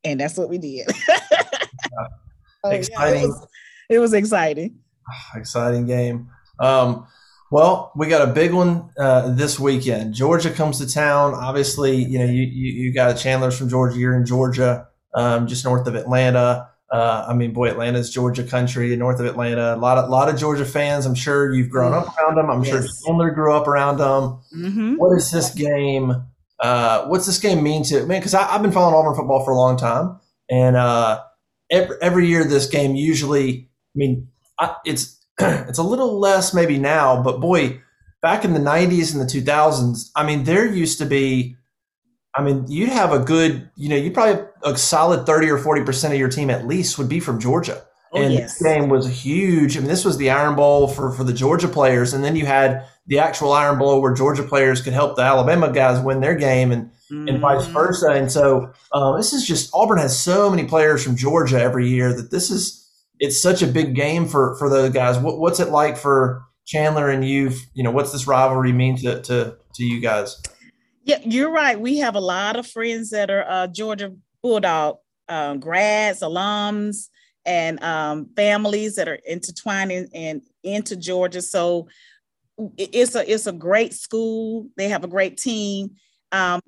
and 0.03 0.19
that's 0.19 0.37
what 0.37 0.49
we 0.49 0.57
did. 0.57 0.87
oh, 2.63 2.69
exciting. 2.69 3.21
Yeah, 3.21 3.25
it, 3.25 3.27
was, 3.27 3.47
it 3.89 3.99
was 3.99 4.13
exciting. 4.13 4.79
Exciting 5.35 5.85
game. 5.85 6.29
Um, 6.59 7.07
well, 7.51 7.91
we 7.95 8.07
got 8.07 8.27
a 8.27 8.33
big 8.33 8.51
one 8.51 8.89
uh, 8.97 9.33
this 9.35 9.59
weekend. 9.59 10.15
Georgia 10.15 10.49
comes 10.49 10.79
to 10.79 10.91
town. 10.91 11.35
Obviously, 11.35 11.95
you 11.95 12.17
know 12.17 12.25
you 12.25 12.41
you, 12.43 12.71
you 12.83 12.93
got 12.93 13.15
Chandler's 13.15 13.57
from 13.57 13.69
Georgia. 13.69 13.97
You're 13.97 14.15
in 14.15 14.25
Georgia, 14.25 14.87
um, 15.13 15.45
just 15.45 15.63
north 15.63 15.85
of 15.85 15.93
Atlanta. 15.93 16.69
Uh, 16.93 17.25
I 17.27 17.33
mean, 17.33 17.53
boy, 17.53 17.69
Atlanta's 17.69 18.11
Georgia 18.11 18.43
country, 18.43 18.95
north 18.95 19.19
of 19.19 19.25
Atlanta. 19.25 19.73
A 19.73 19.77
lot 19.77 19.97
of 19.97 20.11
lot 20.11 20.29
of 20.29 20.37
Georgia 20.37 20.63
fans. 20.63 21.07
I'm 21.07 21.15
sure 21.15 21.51
you've 21.51 21.71
grown 21.71 21.91
up 21.91 22.15
around 22.15 22.35
them. 22.35 22.51
I'm 22.51 22.63
yes. 22.63 22.69
sure 22.69 23.07
Chandler 23.07 23.31
grew 23.31 23.51
up 23.51 23.67
around 23.67 23.97
them. 23.97 24.39
Mm-hmm. 24.55 24.95
What 24.97 25.17
is 25.17 25.31
this 25.31 25.51
game? 25.55 26.13
Uh, 26.59 27.05
what's 27.07 27.25
this 27.25 27.39
game 27.39 27.63
mean 27.63 27.83
to 27.85 28.05
man? 28.05 28.19
Because 28.19 28.35
I've 28.35 28.61
been 28.61 28.71
following 28.71 28.93
Auburn 28.93 29.15
football 29.15 29.43
for 29.43 29.49
a 29.49 29.55
long 29.55 29.75
time, 29.75 30.19
and 30.51 30.75
uh, 30.75 31.23
every 31.71 31.97
every 31.99 32.27
year 32.27 32.43
this 32.43 32.67
game 32.67 32.95
usually. 32.95 33.69
I 33.95 33.97
mean, 33.97 34.27
I, 34.59 34.75
it's 34.85 35.19
it's 35.39 35.79
a 35.79 35.83
little 35.83 36.19
less 36.19 36.53
maybe 36.53 36.77
now, 36.77 37.23
but 37.23 37.41
boy, 37.41 37.81
back 38.21 38.45
in 38.45 38.53
the 38.53 38.59
90s 38.59 39.13
and 39.13 39.19
the 39.19 39.25
2000s, 39.25 40.11
I 40.15 40.23
mean, 40.23 40.43
there 40.43 40.71
used 40.71 40.99
to 40.99 41.05
be 41.05 41.55
I 42.35 42.41
mean, 42.41 42.65
you'd 42.67 42.89
have 42.89 43.13
a 43.13 43.19
good, 43.19 43.69
you 43.75 43.89
know, 43.89 43.95
you 43.95 44.11
probably 44.11 44.43
a 44.63 44.75
solid 44.77 45.25
30 45.25 45.49
or 45.49 45.59
40% 45.59 46.11
of 46.11 46.17
your 46.17 46.29
team 46.29 46.49
at 46.49 46.65
least 46.65 46.97
would 46.97 47.09
be 47.09 47.19
from 47.19 47.39
Georgia. 47.39 47.83
Oh, 48.11 48.21
and 48.21 48.33
yes. 48.33 48.57
this 48.59 48.67
game 48.67 48.89
was 48.89 49.07
huge. 49.07 49.75
I 49.75 49.79
mean, 49.79 49.89
this 49.89 50.05
was 50.05 50.17
the 50.17 50.29
Iron 50.29 50.55
Bowl 50.55 50.87
for, 50.87 51.11
for 51.11 51.23
the 51.23 51.33
Georgia 51.33 51.67
players. 51.67 52.13
And 52.13 52.23
then 52.23 52.35
you 52.35 52.45
had 52.45 52.85
the 53.07 53.19
actual 53.19 53.51
Iron 53.51 53.79
Bowl 53.79 54.01
where 54.01 54.13
Georgia 54.13 54.43
players 54.43 54.81
could 54.81 54.93
help 54.93 55.15
the 55.15 55.23
Alabama 55.23 55.71
guys 55.71 55.99
win 55.99 56.21
their 56.21 56.35
game 56.35 56.71
and, 56.71 56.91
mm-hmm. 57.11 57.27
and 57.27 57.39
vice 57.39 57.63
mm-hmm. 57.63 57.73
versa. 57.73 58.09
And 58.09 58.31
so 58.31 58.71
um, 58.91 59.17
this 59.17 59.33
is 59.33 59.45
just 59.45 59.71
Auburn 59.73 59.97
has 59.97 60.19
so 60.19 60.49
many 60.49 60.65
players 60.65 61.03
from 61.03 61.15
Georgia 61.15 61.59
every 61.59 61.89
year 61.89 62.13
that 62.13 62.29
this 62.29 62.51
is, 62.51 62.87
it's 63.19 63.41
such 63.41 63.61
a 63.61 63.67
big 63.67 63.95
game 63.95 64.27
for, 64.27 64.55
for 64.57 64.69
those 64.69 64.91
guys. 64.91 65.17
What, 65.17 65.39
what's 65.39 65.59
it 65.59 65.69
like 65.69 65.97
for 65.97 66.43
Chandler 66.65 67.09
and 67.09 67.27
you? 67.27 67.51
You 67.73 67.83
know, 67.83 67.91
what's 67.91 68.11
this 68.11 68.27
rivalry 68.27 68.73
mean 68.73 68.97
to, 68.97 69.21
to, 69.23 69.57
to 69.73 69.83
you 69.83 69.99
guys? 69.99 70.39
Yeah, 71.03 71.19
you're 71.23 71.51
right. 71.51 71.79
We 71.79 71.97
have 71.99 72.15
a 72.15 72.21
lot 72.21 72.55
of 72.55 72.65
friends 72.67 73.09
that 73.09 73.29
are 73.29 73.45
uh, 73.47 73.67
Georgia 73.67 74.13
Bulldog 74.41 74.97
um, 75.27 75.59
grads, 75.59 76.21
alums, 76.21 77.09
and 77.45 77.81
um, 77.83 78.29
families 78.35 78.95
that 78.95 79.07
are 79.07 79.19
intertwining 79.27 80.07
and 80.13 80.41
into 80.63 80.95
Georgia. 80.95 81.41
So 81.41 81.87
it's 82.77 83.15
a 83.15 83.31
it's 83.31 83.47
a 83.47 83.51
great 83.51 83.93
school. 83.93 84.67
They 84.77 84.89
have 84.89 85.03
a 85.03 85.07
great 85.07 85.37
team. 85.37 85.91
Um, 86.31 86.61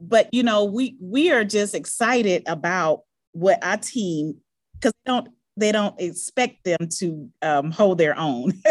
but 0.00 0.28
you 0.32 0.42
know, 0.42 0.64
we 0.64 0.96
we 1.00 1.30
are 1.30 1.44
just 1.44 1.74
excited 1.74 2.42
about 2.46 3.00
what 3.32 3.62
our 3.64 3.76
team 3.76 4.36
because 4.74 4.92
don't 5.04 5.28
they 5.56 5.72
don't 5.72 5.98
expect 5.98 6.64
them 6.64 6.88
to 6.98 7.30
um, 7.42 7.70
hold 7.70 7.98
their 7.98 8.16
own. 8.18 8.52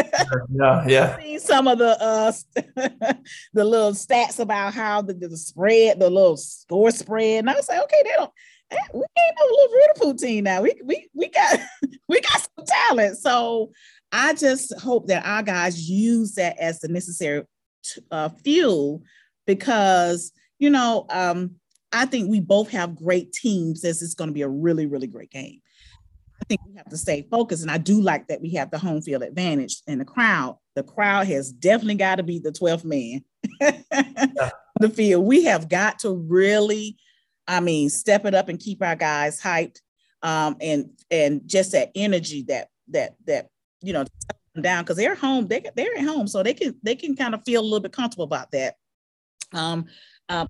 yeah, 0.50 0.86
yeah. 0.88 1.18
See 1.18 1.40
some 1.40 1.68
of 1.68 1.80
the 1.80 2.02
uh, 2.02 2.32
the 3.54 3.66
little 3.66 3.94
stats 3.94 4.40
about 4.40 4.74
how 4.74 5.02
the, 5.02 5.14
the 5.14 5.36
spread, 5.36 6.00
the 6.00 6.10
little 6.10 6.38
score 6.38 6.92
spread, 6.92 7.40
and 7.40 7.50
I 7.50 7.56
was 7.56 7.68
like, 7.68 7.82
okay, 7.82 8.02
they 8.04 8.12
don't. 8.12 8.32
Eh, 8.72 8.78
we 8.94 9.00
ain't 9.02 9.38
no 9.40 9.46
little 9.46 9.80
Liverpool 9.80 10.16
team 10.16 10.44
now. 10.44 10.62
We 10.62 10.80
we 10.84 11.10
we 11.14 11.30
got 11.30 11.60
we 12.08 12.22
got 12.22 12.48
some 12.56 12.66
talent. 12.66 13.18
So 13.18 13.72
I 14.12 14.34
just 14.36 14.78
hope 14.80 15.08
that 15.08 15.26
our 15.26 15.44
guys 15.44 15.90
use 15.90 16.36
that 16.36 16.58
as 16.60 16.80
the 16.80 16.88
necessary 16.88 17.44
uh, 18.12 18.30
fuel 18.44 19.02
because 19.48 20.32
you 20.60 20.70
know 20.70 21.08
um, 21.10 21.56
I 21.92 22.06
think 22.06 22.30
we 22.30 22.42
both 22.42 22.70
have 22.70 22.96
great 22.96 23.34
teams. 23.34 23.82
This 23.82 24.04
is 24.04 24.14
going 24.14 24.30
to 24.30 24.34
be 24.34 24.44
a 24.44 24.50
really 24.50 24.86
really 24.86 25.08
great 25.08 25.32
game. 25.32 25.62
I 26.46 26.48
think 26.48 26.62
we 26.68 26.76
have 26.76 26.90
to 26.90 26.98
stay 26.98 27.28
focused. 27.32 27.64
And 27.64 27.72
I 27.72 27.80
do 27.80 28.00
like 28.00 28.28
that 28.28 28.42
we 28.42 28.52
have 28.52 28.70
the 28.70 28.78
home 28.78 29.02
field 29.02 29.24
advantage 29.24 29.82
and 29.88 30.00
the 30.00 30.06
crowd. 30.06 30.58
The 30.76 30.84
crowd 30.84 31.26
has 31.28 31.52
definitely 31.52 31.96
got 31.96 32.18
to 32.18 32.24
be 32.24 32.38
the 32.38 32.52
12th 32.52 32.86
man 32.86 33.24
yeah. 33.60 34.50
the 34.80 34.90
field. 34.90 35.26
We 35.26 35.46
have 35.46 35.70
got 35.70 36.00
to 36.00 36.14
really, 36.14 36.98
I 37.48 37.62
mean, 37.62 37.90
step 37.90 38.26
it 38.26 38.36
up 38.36 38.48
and 38.48 38.60
keep 38.60 38.84
our 38.84 38.96
guys 38.96 39.42
hyped. 39.42 39.80
Um, 40.22 40.56
and 40.60 40.90
and 41.12 41.42
just 41.46 41.74
that 41.74 41.92
energy 41.94 42.44
that 42.48 42.70
that 42.90 43.16
that 43.26 43.50
you 43.82 43.94
know 43.94 44.06
down 44.60 44.84
because 44.84 44.98
they're 44.98 45.14
home 45.14 45.48
they 45.48 45.64
they're 45.76 45.98
at 45.98 46.04
home 46.04 46.28
so 46.28 46.42
they 46.42 46.54
can 46.54 46.76
they 46.82 46.96
can 46.96 47.16
kind 47.16 47.36
of 47.36 47.44
feel 47.46 47.62
a 47.62 47.64
little 47.64 47.80
bit 47.80 47.92
comfortable 47.92 48.24
about 48.24 48.50
that 48.52 48.76
um, 49.54 49.86
um 50.30 50.48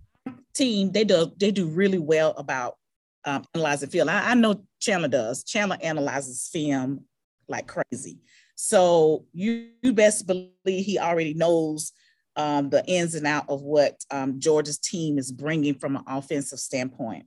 team 0.53 0.91
they 0.91 1.03
do 1.03 1.31
they 1.37 1.51
do 1.51 1.67
really 1.67 1.97
well 1.97 2.33
about 2.37 2.77
um, 3.25 3.43
analyzing 3.53 3.89
film. 3.89 4.09
I, 4.09 4.31
I 4.31 4.33
know 4.33 4.63
Chandler 4.79 5.07
does. 5.07 5.43
Chandler 5.43 5.77
analyzes 5.81 6.49
film 6.51 7.05
like 7.47 7.67
crazy. 7.67 8.19
So 8.55 9.25
you, 9.33 9.69
you 9.81 9.93
best 9.93 10.27
believe 10.27 10.51
he 10.65 10.97
already 10.97 11.33
knows 11.33 11.91
um, 12.35 12.69
the 12.69 12.85
ins 12.85 13.15
and 13.15 13.27
out 13.27 13.45
of 13.49 13.61
what 13.61 14.03
um, 14.11 14.39
Georgia's 14.39 14.77
team 14.77 15.17
is 15.17 15.31
bringing 15.31 15.75
from 15.75 15.95
an 15.95 16.03
offensive 16.07 16.59
standpoint. 16.59 17.25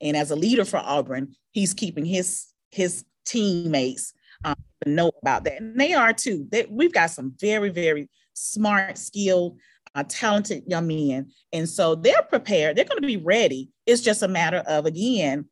And 0.00 0.16
as 0.16 0.30
a 0.30 0.36
leader 0.36 0.64
for 0.64 0.78
Auburn, 0.78 1.34
he's 1.52 1.74
keeping 1.74 2.04
his 2.04 2.46
his 2.70 3.04
teammates 3.24 4.12
um, 4.44 4.56
know 4.84 5.12
about 5.20 5.44
that, 5.44 5.60
and 5.60 5.78
they 5.78 5.94
are 5.94 6.12
too. 6.12 6.46
They, 6.50 6.66
we've 6.68 6.92
got 6.92 7.10
some 7.10 7.34
very 7.38 7.70
very 7.70 8.08
smart, 8.34 8.98
skilled 8.98 9.58
uh, 9.94 10.04
talented 10.08 10.64
young 10.66 10.86
men. 10.86 11.30
And 11.52 11.68
so 11.68 11.94
they're 11.94 12.22
prepared, 12.22 12.76
they're 12.76 12.84
going 12.84 13.00
to 13.00 13.06
be 13.06 13.16
ready. 13.16 13.70
It's 13.86 14.02
just 14.02 14.22
a 14.22 14.28
matter 14.28 14.62
of, 14.66 14.86
again, 14.86 15.46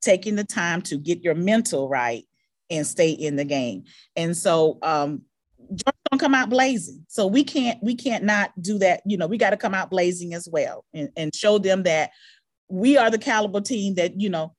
taking 0.00 0.36
the 0.36 0.44
time 0.44 0.82
to 0.82 0.96
get 0.96 1.22
your 1.22 1.34
mental 1.34 1.88
right 1.88 2.24
and 2.70 2.86
stay 2.86 3.10
in 3.10 3.36
the 3.36 3.44
game. 3.44 3.84
And 4.14 4.36
so, 4.36 4.78
um, 4.82 5.22
don't 6.10 6.18
come 6.20 6.34
out 6.34 6.48
blazing. 6.48 7.04
So 7.08 7.26
we 7.26 7.42
can't, 7.42 7.82
we 7.82 7.96
can't 7.96 8.24
not 8.24 8.50
do 8.60 8.78
that. 8.78 9.02
You 9.04 9.16
know, 9.16 9.26
we 9.26 9.36
got 9.36 9.50
to 9.50 9.56
come 9.56 9.74
out 9.74 9.90
blazing 9.90 10.32
as 10.32 10.48
well 10.50 10.84
and, 10.94 11.10
and 11.16 11.34
show 11.34 11.58
them 11.58 11.82
that 11.84 12.10
we 12.68 12.96
are 12.96 13.10
the 13.10 13.18
caliber 13.18 13.60
team 13.60 13.94
that, 13.96 14.20
you 14.20 14.30
know, 14.30 14.54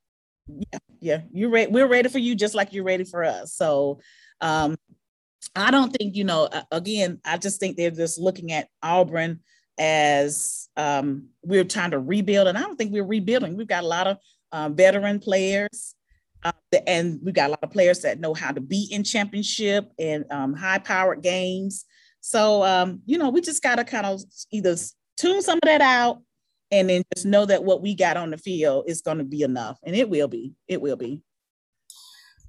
yeah, 0.48 0.80
yeah, 1.00 1.22
you're 1.32 1.50
ready. 1.50 1.72
We're 1.72 1.88
ready 1.88 2.10
for 2.10 2.20
you 2.20 2.36
just 2.36 2.56
like 2.56 2.74
you're 2.74 2.84
ready 2.84 3.04
for 3.04 3.24
us. 3.24 3.54
So 3.54 4.00
um, 4.42 4.76
I 5.56 5.72
don't 5.72 5.92
think, 5.92 6.16
you 6.16 6.24
know, 6.24 6.50
again, 6.72 7.20
I 7.26 7.38
just 7.38 7.60
think 7.60 7.78
they're 7.78 7.92
just 7.92 8.20
looking 8.20 8.52
at 8.52 8.68
Auburn 8.84 9.40
as 9.78 10.70
um, 10.76 11.30
we're 11.44 11.64
trying 11.64 11.92
to 11.92 12.00
rebuild. 12.00 12.48
And 12.48 12.58
I 12.58 12.62
don't 12.62 12.76
think 12.76 12.92
we're 12.92 13.04
rebuilding. 13.04 13.58
We've 13.58 13.68
got 13.68 13.84
a 13.84 13.88
lot 13.88 14.08
of 14.08 14.18
um, 14.52 14.76
veteran 14.76 15.20
players. 15.20 15.96
Uh, 16.44 16.52
and 16.86 17.20
we've 17.24 17.34
got 17.34 17.48
a 17.48 17.52
lot 17.52 17.64
of 17.64 17.72
players 17.72 18.02
that 18.02 18.20
know 18.20 18.34
how 18.34 18.52
to 18.52 18.62
be 18.62 18.88
in 18.92 19.04
championship 19.04 19.92
and 19.98 20.26
um, 20.32 20.54
high 20.54 20.78
powered 20.78 21.22
games. 21.24 21.86
So, 22.22 22.64
um, 22.64 23.02
you 23.06 23.18
know, 23.18 23.30
we 23.30 23.42
just 23.42 23.64
got 23.64 23.76
to 23.76 23.84
kind 23.84 24.06
of 24.06 24.22
either 24.52 24.76
tune 25.18 25.42
some 25.42 25.58
of 25.58 25.68
that 25.68 25.82
out 25.82 26.22
and 26.72 26.90
then 26.90 27.04
just 27.16 27.26
know 27.26 27.46
that 27.46 27.64
what 27.64 27.82
we 27.82 27.96
got 27.96 28.18
on 28.18 28.30
the 28.30 28.38
field 28.38 28.86
is 28.88 29.02
going 29.02 29.18
to 29.18 29.24
be 29.24 29.42
enough. 29.42 29.80
And 29.84 29.96
it 29.96 30.10
will 30.10 30.28
be. 30.28 30.54
It 30.68 30.82
will 30.82 30.98
be. 30.98 31.22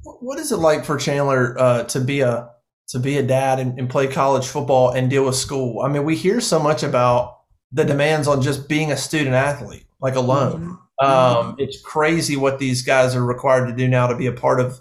What 0.02 0.38
is 0.38 0.52
it 0.52 0.56
like 0.56 0.84
for 0.84 0.96
Chandler 0.96 1.58
uh, 1.58 1.84
to 1.84 2.00
be 2.00 2.20
a 2.20 2.50
to 2.88 2.98
be 2.98 3.18
a 3.18 3.22
dad 3.22 3.60
and, 3.60 3.78
and, 3.78 3.88
play 3.88 4.06
college 4.06 4.46
football 4.46 4.90
and 4.90 5.10
deal 5.10 5.24
with 5.24 5.36
school. 5.36 5.82
I 5.82 5.88
mean, 5.88 6.04
we 6.04 6.16
hear 6.16 6.40
so 6.40 6.58
much 6.58 6.82
about 6.82 7.40
the 7.70 7.84
demands 7.84 8.26
on 8.26 8.40
just 8.40 8.68
being 8.68 8.90
a 8.90 8.96
student 8.96 9.34
athlete, 9.34 9.84
like 10.00 10.14
alone. 10.14 10.78
Mm-hmm. 11.00 11.06
Um, 11.06 11.54
it's 11.58 11.80
crazy 11.82 12.36
what 12.36 12.58
these 12.58 12.82
guys 12.82 13.14
are 13.14 13.24
required 13.24 13.66
to 13.66 13.76
do 13.76 13.86
now 13.86 14.06
to 14.06 14.16
be 14.16 14.26
a 14.26 14.32
part 14.32 14.58
of 14.58 14.80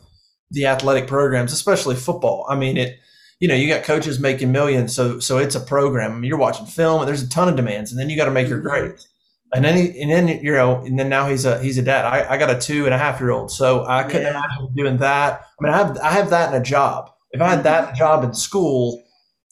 the 0.51 0.65
athletic 0.65 1.07
programs, 1.07 1.51
especially 1.51 1.95
football. 1.95 2.45
I 2.49 2.55
mean, 2.55 2.77
it. 2.77 2.99
You 3.39 3.47
know, 3.47 3.53
you 3.53 3.69
got 3.69 3.83
coaches 3.83 4.19
making 4.19 4.51
millions, 4.51 4.95
so 4.95 5.19
so 5.19 5.37
it's 5.37 5.53
a 5.53 5.59
program. 5.59 6.11
I 6.11 6.15
mean, 6.15 6.23
you're 6.23 6.39
watching 6.39 6.65
film, 6.65 7.01
and 7.01 7.07
there's 7.07 7.21
a 7.21 7.29
ton 7.29 7.47
of 7.47 7.55
demands, 7.55 7.91
and 7.91 8.01
then 8.01 8.09
you 8.09 8.17
got 8.17 8.25
to 8.25 8.31
make 8.31 8.47
your 8.47 8.57
mm-hmm. 8.57 8.67
grades. 8.67 9.07
And 9.53 9.63
then, 9.63 9.77
he, 9.77 10.01
and 10.01 10.09
then 10.09 10.27
you 10.27 10.53
know, 10.53 10.77
and 10.77 10.97
then 10.97 11.07
now 11.07 11.29
he's 11.29 11.45
a 11.45 11.61
he's 11.61 11.77
a 11.77 11.83
dad. 11.83 12.03
I, 12.03 12.33
I 12.33 12.37
got 12.37 12.49
a 12.49 12.57
two 12.59 12.85
and 12.85 12.95
a 12.95 12.97
half 12.97 13.19
year 13.19 13.29
old, 13.29 13.51
so 13.51 13.85
I 13.85 14.01
couldn't 14.01 14.23
yeah. 14.23 14.29
imagine 14.43 14.73
doing 14.75 14.97
that. 14.97 15.41
I 15.41 15.63
mean, 15.63 15.71
I 15.71 15.77
have 15.77 15.97
I 15.99 16.11
have 16.13 16.31
that 16.31 16.51
in 16.51 16.59
a 16.59 16.65
job 16.65 17.11
if 17.31 17.41
I 17.41 17.49
had 17.49 17.63
that 17.63 17.95
job 17.95 18.23
in 18.23 18.33
school, 18.33 19.03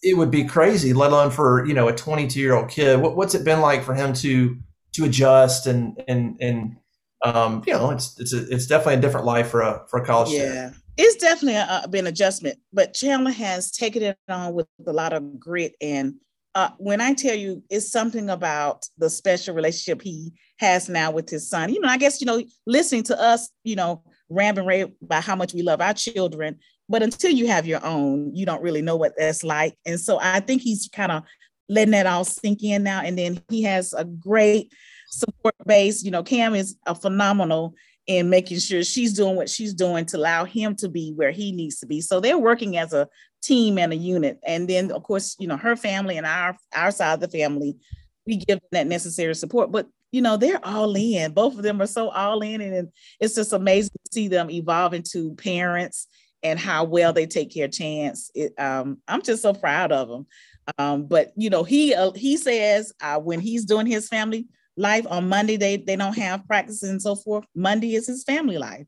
it 0.03 0.15
would 0.15 0.31
be 0.31 0.43
crazy, 0.43 0.93
let 0.93 1.11
alone 1.11 1.31
for, 1.31 1.65
you 1.65 1.73
know, 1.73 1.87
a 1.87 1.95
22 1.95 2.39
year 2.39 2.55
old 2.55 2.69
kid. 2.69 2.99
What, 2.99 3.15
what's 3.15 3.35
it 3.35 3.43
been 3.43 3.61
like 3.61 3.83
for 3.83 3.93
him 3.93 4.13
to, 4.13 4.57
to 4.93 5.05
adjust 5.05 5.67
and, 5.67 6.01
and, 6.07 6.37
and, 6.39 6.77
um, 7.23 7.63
you 7.65 7.73
know, 7.73 7.91
it's, 7.91 8.19
it's, 8.19 8.33
a, 8.33 8.47
it's 8.49 8.67
definitely 8.67 8.95
a 8.95 9.01
different 9.01 9.25
life 9.25 9.49
for 9.49 9.61
a, 9.61 9.83
for 9.89 9.99
a 9.99 10.05
college 10.05 10.31
yeah. 10.31 10.69
student. 10.69 10.75
It's 10.97 11.15
definitely 11.17 11.55
a, 11.55 11.81
a, 11.83 11.87
been 11.87 12.07
adjustment, 12.07 12.57
but 12.71 12.93
Chandler 12.93 13.31
has 13.31 13.71
taken 13.71 14.03
it 14.03 14.17
on 14.29 14.53
with 14.53 14.67
a 14.85 14.93
lot 14.93 15.11
of 15.11 15.39
grit. 15.39 15.75
And 15.81 16.15
uh, 16.53 16.69
when 16.77 17.01
I 17.01 17.13
tell 17.13 17.35
you, 17.35 17.61
it's 17.69 17.91
something 17.91 18.29
about 18.29 18.87
the 18.97 19.09
special 19.09 19.53
relationship 19.53 20.01
he 20.01 20.31
has 20.59 20.87
now 20.87 21.11
with 21.11 21.29
his 21.29 21.49
son. 21.49 21.73
You 21.73 21.81
know, 21.81 21.89
I 21.89 21.97
guess 21.97 22.21
you 22.21 22.27
know, 22.27 22.41
listening 22.65 23.03
to 23.03 23.21
us, 23.21 23.49
you 23.65 23.75
know, 23.75 24.03
rambling 24.29 24.93
about 25.03 25.23
how 25.23 25.35
much 25.35 25.53
we 25.53 25.61
love 25.61 25.81
our 25.81 25.93
children, 25.93 26.57
but 26.87 27.01
until 27.01 27.31
you 27.31 27.47
have 27.47 27.65
your 27.65 27.83
own, 27.85 28.35
you 28.35 28.45
don't 28.45 28.61
really 28.61 28.81
know 28.81 28.95
what 28.95 29.13
that's 29.17 29.43
like. 29.43 29.75
And 29.85 29.99
so 29.99 30.19
I 30.21 30.39
think 30.39 30.61
he's 30.61 30.87
kind 30.87 31.11
of 31.11 31.23
letting 31.67 31.91
that 31.91 32.05
all 32.05 32.23
sink 32.23 32.63
in 32.63 32.83
now. 32.83 33.01
And 33.01 33.17
then 33.17 33.41
he 33.49 33.63
has 33.63 33.93
a 33.93 34.05
great 34.05 34.71
support 35.09 35.55
base. 35.65 36.03
You 36.03 36.11
know, 36.11 36.23
Cam 36.23 36.53
is 36.53 36.77
a 36.85 36.93
phenomenal 36.93 37.73
in 38.07 38.29
making 38.29 38.59
sure 38.59 38.83
she's 38.83 39.13
doing 39.13 39.35
what 39.35 39.49
she's 39.49 39.73
doing 39.73 40.05
to 40.05 40.17
allow 40.17 40.45
him 40.45 40.75
to 40.75 40.87
be 40.87 41.11
where 41.15 41.31
he 41.31 41.51
needs 41.51 41.79
to 41.79 41.87
be. 41.87 42.01
So 42.01 42.19
they're 42.19 42.37
working 42.37 42.77
as 42.77 42.93
a 42.93 43.07
team 43.41 43.79
and 43.79 43.91
a 43.91 43.95
unit. 43.95 44.39
And 44.45 44.67
then 44.67 44.91
of 44.91 45.01
course, 45.01 45.35
you 45.39 45.47
know, 45.47 45.57
her 45.57 45.75
family 45.75 46.17
and 46.17 46.25
our 46.25 46.55
our 46.75 46.91
side 46.91 47.15
of 47.15 47.19
the 47.19 47.27
family, 47.27 47.77
we 48.27 48.37
give 48.37 48.59
them 48.59 48.69
that 48.73 48.87
necessary 48.87 49.33
support. 49.33 49.71
But 49.71 49.87
you 50.11 50.21
know, 50.21 50.37
they're 50.37 50.63
all 50.65 50.95
in. 50.95 51.33
Both 51.33 51.57
of 51.57 51.63
them 51.63 51.81
are 51.81 51.87
so 51.87 52.09
all 52.09 52.41
in, 52.41 52.61
and 52.61 52.89
it's 53.19 53.35
just 53.35 53.51
amazing 53.51 53.91
to 54.05 54.13
see 54.13 54.27
them 54.27 54.49
evolve 54.51 54.93
into 54.93 55.33
parents 55.35 56.07
and 56.45 56.59
how 56.59 56.83
well 56.83 57.11
they 57.11 57.25
take 57.25 57.51
care 57.51 57.65
of 57.65 57.71
Chance. 57.71 58.29
It, 58.35 58.53
um, 58.59 58.99
I'm 59.07 59.23
just 59.23 59.41
so 59.41 59.51
proud 59.51 59.91
of 59.91 60.09
him. 60.09 60.27
Um, 60.77 61.07
but 61.07 61.31
you 61.35 61.49
know, 61.49 61.63
he 61.63 61.93
uh, 61.95 62.11
he 62.11 62.37
says 62.37 62.93
uh, 63.01 63.19
when 63.19 63.39
he's 63.39 63.65
doing 63.65 63.87
his 63.87 64.07
family 64.07 64.47
life 64.77 65.07
on 65.09 65.27
Monday, 65.27 65.57
they 65.57 65.77
they 65.77 65.95
don't 65.95 66.17
have 66.17 66.47
practices 66.47 66.89
and 66.89 67.01
so 67.01 67.15
forth. 67.15 67.45
Monday 67.55 67.95
is 67.95 68.05
his 68.05 68.23
family 68.23 68.59
life, 68.59 68.85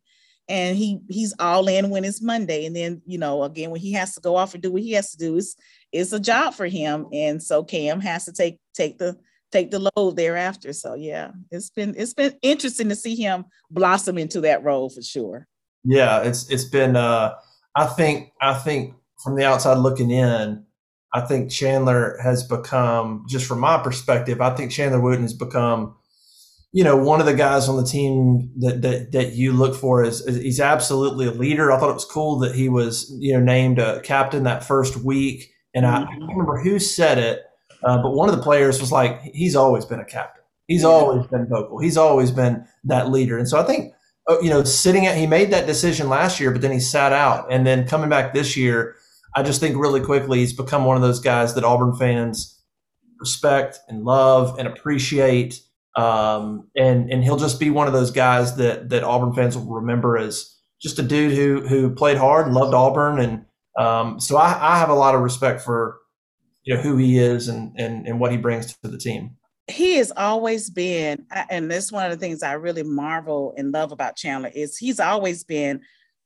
and 0.47 0.77
he 0.77 0.99
he's 1.09 1.33
all 1.39 1.67
in 1.67 1.89
when 1.89 2.05
it's 2.05 2.21
Monday. 2.21 2.67
And 2.67 2.75
then 2.75 3.01
you 3.07 3.17
know, 3.17 3.43
again, 3.43 3.71
when 3.71 3.81
he 3.81 3.91
has 3.93 4.13
to 4.13 4.21
go 4.21 4.35
off 4.35 4.53
and 4.53 4.61
do 4.61 4.71
what 4.71 4.83
he 4.83 4.91
has 4.91 5.11
to 5.11 5.17
do, 5.17 5.35
it's 5.37 5.55
it's 5.91 6.13
a 6.13 6.19
job 6.19 6.53
for 6.53 6.67
him. 6.67 7.07
And 7.11 7.41
so 7.41 7.63
Cam 7.63 8.01
has 8.01 8.25
to 8.25 8.33
take 8.33 8.59
take 8.75 8.99
the 8.99 9.17
take 9.51 9.71
the 9.71 9.89
load 9.95 10.15
thereafter. 10.15 10.73
So 10.73 10.93
yeah, 10.93 11.31
it's 11.49 11.71
been 11.71 11.95
it's 11.97 12.13
been 12.13 12.35
interesting 12.43 12.89
to 12.89 12.95
see 12.95 13.15
him 13.15 13.45
blossom 13.71 14.19
into 14.19 14.41
that 14.41 14.63
role 14.63 14.91
for 14.91 15.01
sure. 15.01 15.47
Yeah, 15.83 16.21
it's 16.21 16.49
it's 16.49 16.65
been 16.65 16.95
uh 16.95 17.35
I 17.77 17.85
think 17.85 18.31
I 18.41 18.53
think 18.53 18.95
from 19.23 19.35
the 19.35 19.45
outside 19.45 19.77
looking 19.77 20.11
in, 20.11 20.65
I 21.13 21.21
think 21.21 21.51
Chandler 21.51 22.17
has 22.21 22.43
become 22.43 23.25
just 23.29 23.45
from 23.45 23.59
my 23.59 23.77
perspective, 23.77 24.41
I 24.41 24.55
think 24.55 24.71
Chandler 24.71 24.99
Wooten 24.99 25.21
has 25.21 25.33
become 25.33 25.95
you 26.73 26.83
know, 26.83 26.97
one 26.97 27.19
of 27.19 27.25
the 27.25 27.33
guys 27.33 27.69
on 27.69 27.77
the 27.77 27.87
team 27.87 28.51
that 28.59 28.81
that, 28.81 29.11
that 29.11 29.33
you 29.33 29.53
look 29.53 29.73
for 29.73 30.03
is, 30.03 30.21
is, 30.27 30.37
he's 30.37 30.59
absolutely 30.59 31.25
a 31.25 31.31
leader. 31.31 31.71
I 31.71 31.79
thought 31.79 31.89
it 31.89 31.93
was 31.93 32.05
cool 32.05 32.39
that 32.39 32.55
he 32.55 32.69
was, 32.69 33.11
you 33.19 33.33
know, 33.33 33.39
named 33.39 33.79
a 33.79 34.01
captain 34.01 34.43
that 34.43 34.63
first 34.63 34.97
week. 34.97 35.49
And 35.73 35.85
I, 35.85 36.03
I 36.03 36.05
can't 36.05 36.21
remember 36.21 36.61
who 36.61 36.79
said 36.79 37.17
it, 37.17 37.41
uh, 37.83 38.01
but 38.01 38.11
one 38.11 38.29
of 38.29 38.35
the 38.35 38.43
players 38.43 38.79
was 38.81 38.91
like, 38.91 39.21
he's 39.21 39.55
always 39.55 39.85
been 39.85 39.99
a 39.99 40.05
captain. 40.05 40.43
He's 40.67 40.83
always 40.83 41.25
been 41.27 41.47
vocal. 41.47 41.79
He's 41.79 41.97
always 41.97 42.31
been 42.31 42.67
that 42.83 43.09
leader. 43.09 43.37
And 43.37 43.47
so 43.47 43.59
I 43.59 43.63
think, 43.63 43.93
you 44.41 44.49
know, 44.49 44.63
sitting 44.63 45.05
at, 45.05 45.17
he 45.17 45.25
made 45.27 45.51
that 45.51 45.65
decision 45.65 46.09
last 46.09 46.39
year, 46.39 46.51
but 46.51 46.61
then 46.61 46.71
he 46.71 46.79
sat 46.79 47.13
out. 47.13 47.51
And 47.51 47.65
then 47.65 47.87
coming 47.87 48.09
back 48.09 48.33
this 48.33 48.57
year, 48.57 48.95
I 49.35 49.43
just 49.43 49.59
think 49.59 49.77
really 49.77 50.01
quickly 50.01 50.39
he's 50.39 50.53
become 50.53 50.85
one 50.85 50.95
of 50.95 51.01
those 51.01 51.19
guys 51.19 51.53
that 51.55 51.63
Auburn 51.63 51.95
fans 51.95 52.61
respect 53.19 53.79
and 53.87 54.03
love 54.03 54.57
and 54.59 54.67
appreciate. 54.67 55.61
Um, 55.95 56.69
and 56.75 57.11
and 57.11 57.23
he'll 57.23 57.37
just 57.37 57.59
be 57.59 57.69
one 57.69 57.87
of 57.87 57.93
those 57.93 58.11
guys 58.11 58.55
that 58.57 58.89
that 58.89 59.03
Auburn 59.03 59.33
fans 59.33 59.57
will 59.57 59.73
remember 59.73 60.17
as 60.17 60.55
just 60.81 60.99
a 60.99 61.03
dude 61.03 61.33
who 61.33 61.67
who 61.67 61.93
played 61.95 62.17
hard 62.17 62.45
and 62.45 62.55
loved 62.55 62.73
Auburn. 62.73 63.19
And 63.19 63.45
um, 63.77 64.19
so 64.19 64.37
I, 64.37 64.75
I 64.75 64.79
have 64.79 64.89
a 64.89 64.95
lot 64.95 65.15
of 65.15 65.21
respect 65.21 65.61
for 65.61 65.99
you 66.63 66.75
know 66.75 66.81
who 66.81 66.97
he 66.97 67.17
is 67.17 67.47
and 67.47 67.73
and 67.79 68.05
and 68.05 68.19
what 68.19 68.31
he 68.31 68.37
brings 68.37 68.75
to 68.83 68.87
the 68.87 68.97
team. 68.97 69.36
He 69.69 69.95
has 69.95 70.11
always 70.15 70.69
been, 70.69 71.25
and 71.49 71.69
this 71.69 71.85
is 71.85 71.91
one 71.91 72.05
of 72.05 72.11
the 72.11 72.17
things 72.17 72.41
I 72.41 72.53
really 72.53 72.83
marvel 72.83 73.53
and 73.57 73.73
love 73.73 73.91
about 73.91 74.15
Chandler 74.15 74.51
is 74.53 74.77
he's 74.77 74.99
always 74.99 75.43
been 75.43 75.81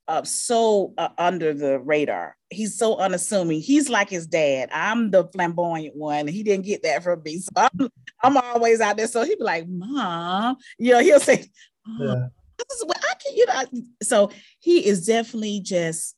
uh, 0.07 0.23
so 0.23 0.93
uh, 0.97 1.09
under 1.17 1.53
the 1.53 1.79
radar. 1.79 2.35
He's 2.49 2.77
so 2.77 2.97
unassuming. 2.97 3.61
He's 3.61 3.89
like 3.89 4.09
his 4.09 4.27
dad. 4.27 4.69
I'm 4.73 5.09
the 5.09 5.25
flamboyant 5.27 5.95
one. 5.95 6.27
He 6.27 6.43
didn't 6.43 6.65
get 6.65 6.83
that 6.83 7.03
from 7.03 7.23
me, 7.23 7.39
so 7.39 7.49
I'm, 7.55 7.89
I'm 8.21 8.37
always 8.37 8.81
out 8.81 8.97
there. 8.97 9.07
So 9.07 9.23
he'd 9.23 9.37
be 9.37 9.43
like, 9.43 9.67
"Mom," 9.67 10.57
you 10.77 10.91
know, 10.91 10.99
he'll 10.99 11.19
say, 11.19 11.45
oh, 11.87 11.97
yeah. 11.99 12.27
"I 12.59 13.13
can," 13.23 13.35
you 13.35 13.45
know. 13.45 13.63
So 14.03 14.31
he 14.59 14.85
is 14.85 15.05
definitely 15.05 15.61
just, 15.61 16.15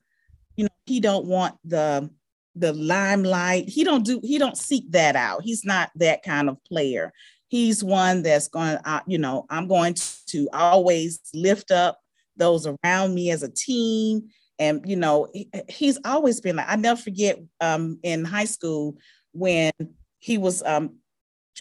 you 0.55 0.65
know, 0.65 0.71
he 0.85 0.99
don't 0.99 1.25
want 1.25 1.55
the 1.63 2.09
the 2.55 2.73
limelight. 2.73 3.69
He 3.69 3.83
don't 3.83 4.05
do 4.05 4.19
he 4.23 4.37
don't 4.37 4.57
seek 4.57 4.91
that 4.91 5.15
out. 5.15 5.43
He's 5.43 5.65
not 5.65 5.91
that 5.95 6.23
kind 6.23 6.49
of 6.49 6.63
player. 6.63 7.11
He's 7.47 7.83
one 7.83 8.23
that's 8.23 8.47
going 8.47 8.77
uh, 8.85 9.01
you 9.07 9.17
know, 9.17 9.45
I'm 9.49 9.67
going 9.67 9.95
to 10.27 10.49
always 10.53 11.19
lift 11.33 11.71
up 11.71 11.99
those 12.37 12.67
around 12.67 13.13
me 13.13 13.31
as 13.31 13.43
a 13.43 13.49
team 13.49 14.29
and 14.59 14.81
you 14.85 14.95
know, 14.95 15.27
he, 15.33 15.49
he's 15.69 15.99
always 16.05 16.41
been 16.41 16.55
like 16.55 16.69
I 16.69 16.75
never 16.75 16.99
forget 16.99 17.39
um 17.61 17.99
in 18.03 18.25
high 18.25 18.45
school 18.45 18.97
when 19.33 19.71
he 20.19 20.37
was 20.37 20.63
um 20.63 20.97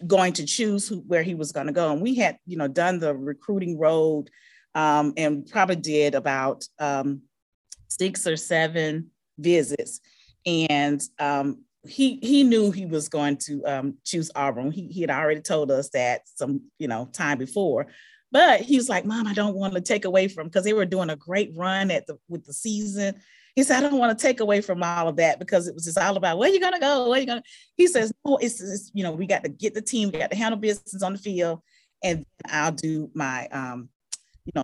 going 0.06 0.32
to 0.32 0.46
choose 0.46 0.88
who, 0.88 1.00
where 1.00 1.22
he 1.22 1.34
was 1.34 1.52
going 1.52 1.66
to 1.66 1.72
go 1.72 1.92
and 1.92 2.02
we 2.02 2.14
had, 2.14 2.38
you 2.46 2.56
know, 2.56 2.68
done 2.68 2.98
the 2.98 3.14
recruiting 3.14 3.78
road 3.78 4.28
um 4.74 5.14
and 5.16 5.46
probably 5.46 5.76
did 5.76 6.14
about 6.14 6.64
um 6.78 7.22
6 7.88 8.26
or 8.26 8.36
7 8.36 9.10
visits 9.38 10.00
and 10.46 11.02
um, 11.18 11.64
he 11.86 12.18
he 12.22 12.44
knew 12.44 12.70
he 12.70 12.86
was 12.86 13.08
going 13.08 13.36
to 13.38 13.64
um, 13.66 13.94
choose 14.04 14.30
Auburn. 14.34 14.70
He, 14.70 14.86
he 14.88 15.00
had 15.00 15.10
already 15.10 15.40
told 15.40 15.70
us 15.70 15.90
that 15.90 16.22
some 16.26 16.62
you 16.78 16.88
know 16.88 17.08
time 17.12 17.38
before, 17.38 17.88
but 18.30 18.60
he 18.60 18.76
was 18.76 18.88
like, 18.88 19.04
"Mom, 19.04 19.26
I 19.26 19.34
don't 19.34 19.56
want 19.56 19.74
to 19.74 19.80
take 19.80 20.04
away 20.04 20.28
from 20.28 20.46
because 20.46 20.64
they 20.64 20.72
were 20.72 20.84
doing 20.84 21.10
a 21.10 21.16
great 21.16 21.52
run 21.56 21.90
at 21.90 22.06
the 22.06 22.18
with 22.28 22.44
the 22.44 22.52
season." 22.52 23.20
He 23.56 23.62
said, 23.62 23.78
"I 23.78 23.88
don't 23.88 23.98
want 23.98 24.16
to 24.16 24.22
take 24.22 24.40
away 24.40 24.60
from 24.60 24.82
all 24.82 25.08
of 25.08 25.16
that 25.16 25.38
because 25.38 25.66
it 25.66 25.74
was 25.74 25.84
just 25.84 25.98
all 25.98 26.16
about 26.16 26.38
where 26.38 26.48
you 26.48 26.60
gonna 26.60 26.80
go, 26.80 27.08
where 27.08 27.20
you 27.20 27.26
gonna." 27.26 27.42
He 27.76 27.86
says, 27.86 28.12
"No, 28.24 28.36
it's, 28.36 28.60
it's 28.60 28.90
you 28.94 29.02
know 29.02 29.12
we 29.12 29.26
got 29.26 29.42
to 29.44 29.50
get 29.50 29.74
the 29.74 29.82
team, 29.82 30.10
we 30.10 30.18
got 30.18 30.30
to 30.30 30.36
handle 30.36 30.58
business 30.58 31.02
on 31.02 31.14
the 31.14 31.18
field, 31.18 31.60
and 32.02 32.24
I'll 32.48 32.72
do 32.72 33.10
my 33.14 33.48
um, 33.48 33.88
you 34.44 34.52
know 34.54 34.62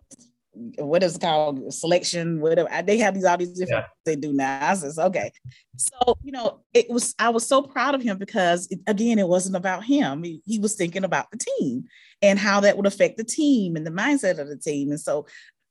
what 0.79 1.03
is 1.03 1.17
it 1.17 1.21
called? 1.21 1.73
Selection 1.73 2.41
whatever. 2.41 2.69
They 2.83 2.99
have 2.99 3.15
these 3.15 3.25
all 3.25 3.37
these 3.37 3.53
different 3.53 3.85
yeah. 3.85 3.91
they 4.05 4.17
do 4.17 4.33
now. 4.33 4.71
I 4.71 4.75
says 4.75 4.99
okay. 4.99 5.31
So 5.77 6.17
you 6.23 6.33
know 6.33 6.61
it 6.75 6.91
was 6.91 7.15
i 7.19 7.29
was 7.29 7.47
so 7.47 7.63
proud 7.63 7.95
of 7.95 8.03
him 8.03 8.19
because 8.19 8.67
it, 8.71 8.81
again 8.87 9.19
it 9.19 9.29
wasn't 9.29 9.57
about 9.57 9.85
him. 9.85 10.23
He, 10.23 10.43
he, 10.45 10.59
was 10.59 10.75
thinking 10.75 11.05
about 11.05 11.31
the 11.31 11.39
team 11.39 11.85
and 12.21 12.39
how 12.39 12.61
that 12.61 12.77
would 12.77 12.87
affect 12.87 13.17
the 13.17 13.25
team 13.25 13.77
and 13.77 13.87
the 13.87 13.91
mindset 13.91 14.39
of 14.39 14.49
the 14.49 14.57
team. 14.57 14.91
And 14.91 15.01
so 15.01 15.27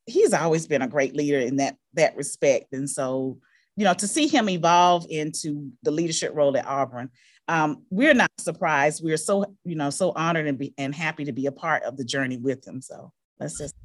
he's 0.06 0.34
always 0.34 0.66
been 0.68 0.82
a 0.82 0.88
great 0.88 1.16
leader 1.16 1.40
in 1.40 1.58
that 1.58 1.76
that 1.94 2.16
respect. 2.16 2.74
And 2.74 2.90
so 2.90 3.40
you 3.76 3.84
know 3.84 3.94
to 3.96 4.08
see 4.08 4.28
him 4.28 4.50
evolve 4.50 5.06
into 5.10 5.72
the 5.84 5.92
leadership 5.92 6.32
role 6.34 6.56
at 6.58 6.66
auburn 6.66 7.10
um, 7.48 7.84
we're 7.90 8.14
not 8.14 8.32
surprised. 8.38 9.04
We're 9.04 9.18
so 9.18 9.46
you 9.64 9.76
know 9.76 9.90
so 9.90 10.12
honored 10.16 10.48
and, 10.48 10.58
be, 10.58 10.74
and 10.78 10.94
happy 10.94 11.26
to 11.26 11.32
be 11.32 11.46
a 11.46 11.52
part 11.52 11.84
of 11.84 11.98
the 11.98 12.04
journey 12.04 12.38
with 12.38 12.68
him. 12.68 12.82
So 12.82 13.12
let's 13.40 13.58
just 13.58 13.76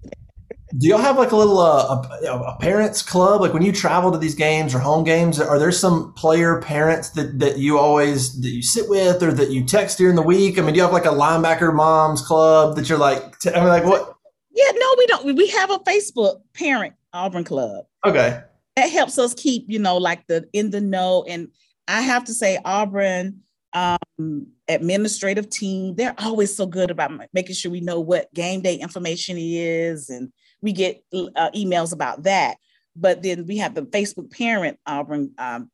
do 0.79 0.89
y'all 0.89 0.99
have 0.99 1.19
like 1.19 1.33
a 1.33 1.37
little 1.37 1.59
uh, 1.59 2.03
a, 2.25 2.39
a, 2.39 2.57
parents 2.59 3.03
club? 3.03 3.41
Like 3.41 3.53
when 3.53 3.63
you 3.63 3.73
travel 3.73 4.11
to 4.13 4.19
these 4.19 4.35
games 4.35 4.75
or 4.75 4.79
home 4.79 5.05
games, 5.05 5.41
are 5.41 5.59
there 5.59 5.73
some 5.73 6.13
player 6.15 6.61
parents 6.61 7.11
that, 7.11 7.39
that 7.41 7.59
you 7.59 7.79
always 7.79 8.41
that 8.41 8.49
you 8.51 8.63
sit 8.63 8.89
with 8.89 9.23
or 9.23 9.33
that 9.33 9.51
you 9.51 9.65
text 9.65 9.99
during 9.99 10.17
the 10.17 10.23
week? 10.23 10.59
I 10.59 10.63
mean, 10.63 10.73
do 10.73 10.79
you 10.79 10.83
have 10.83 10.93
like 10.93 11.05
a 11.05 11.09
linebacker 11.09 11.75
moms 11.75 12.23
club 12.23 12.77
that 12.77 12.89
you're 12.89 12.99
like? 12.99 13.39
T- 13.39 13.51
I 13.51 13.61
mean, 13.61 13.69
like 13.69 13.85
what? 13.85 14.15
Yeah, 14.55 14.71
no, 14.75 14.95
we 14.99 15.07
don't. 15.07 15.37
We 15.37 15.49
have 15.49 15.71
a 15.71 15.79
Facebook 15.81 16.41
parent 16.55 16.95
Auburn 17.13 17.45
club. 17.45 17.85
Okay, 18.07 18.41
that 18.77 18.91
helps 18.91 19.19
us 19.19 19.35
keep 19.35 19.65
you 19.69 19.79
know 19.79 19.97
like 19.97 20.27
the 20.27 20.49
in 20.53 20.71
the 20.71 20.81
know. 20.81 21.25
And 21.29 21.49
I 21.89 22.01
have 22.01 22.25
to 22.25 22.35
say, 22.35 22.59
Auburn 22.65 23.43
um, 23.75 24.47
administrative 24.69 25.49
team, 25.51 25.95
they're 25.97 26.15
always 26.19 26.55
so 26.55 26.67
good 26.67 26.91
about 26.91 27.13
making 27.33 27.55
sure 27.55 27.71
we 27.71 27.81
know 27.81 28.01
what 28.01 28.33
game 28.35 28.61
day 28.61 28.77
information 28.77 29.37
is 29.39 30.09
and 30.09 30.33
we 30.63 30.73
get 30.73 31.05
uh, 31.13 31.51
emails 31.55 31.93
about 31.93 32.23
that. 32.23 32.57
But 32.95 33.23
then 33.23 33.47
we 33.47 33.59
have 33.59 33.75
the 33.75 33.83
Facebook 33.83 34.31
parent 34.31 34.79
Auburn, 34.87 35.33
um, 35.39 35.71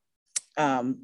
um, 0.56 1.02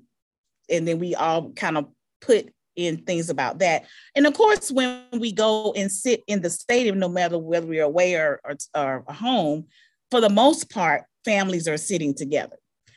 and 0.70 0.88
then 0.88 0.99
we 0.99 1.14
all 1.14 1.53
kind 1.53 1.77
of 1.77 1.88
put 2.20 2.51
in 2.77 2.99
things 2.99 3.31
about 3.31 3.59
that. 3.59 3.85
And 4.14 4.27
of 4.27 4.35
course, 4.35 4.70
when 4.70 5.03
we 5.12 5.33
go 5.33 5.73
and 5.73 5.90
sit 5.90 6.23
in 6.27 6.40
the 6.40 6.51
stadium, 6.51 6.99
no 6.99 7.09
matter 7.09 7.38
whether 7.38 7.66
we're 7.66 7.85
away 7.85 8.14
or, 8.14 8.40
or, 8.44 8.57
or 8.75 9.05
home, 9.12 9.66
for 10.11 10.20
the 10.20 10.29
most 10.29 10.70
part, 10.70 11.03
families 11.25 11.68
are 11.68 11.77
sitting 11.77 12.14
together. 12.14 12.57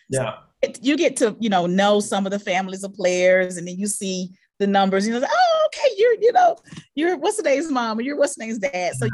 Yeah. 0.10 0.38
So 0.64 0.72
you 0.82 0.98
get 0.98 1.16
to, 1.18 1.36
you 1.40 1.50
know, 1.50 1.66
know 1.66 2.00
some 2.00 2.26
of 2.26 2.32
the 2.32 2.40
families 2.40 2.84
of 2.84 2.94
players, 2.94 3.58
and 3.58 3.68
then 3.68 3.78
you 3.78 3.88
see 3.88 4.32
the 4.60 4.68
numbers, 4.68 5.08
you 5.08 5.14
know, 5.14 5.26
oh, 5.28 5.68
okay, 5.68 5.94
you're, 5.98 6.16
you 6.20 6.34
know, 6.34 6.58
you're 6.96 7.18
what's 7.18 7.38
the 7.38 7.44
name's 7.44 7.72
mom, 7.72 8.00
or 8.00 8.02
you're 8.02 8.18
what's 8.18 8.36
the 8.36 8.46
name's 8.46 8.60
dad. 8.60 8.96
So 8.96 9.08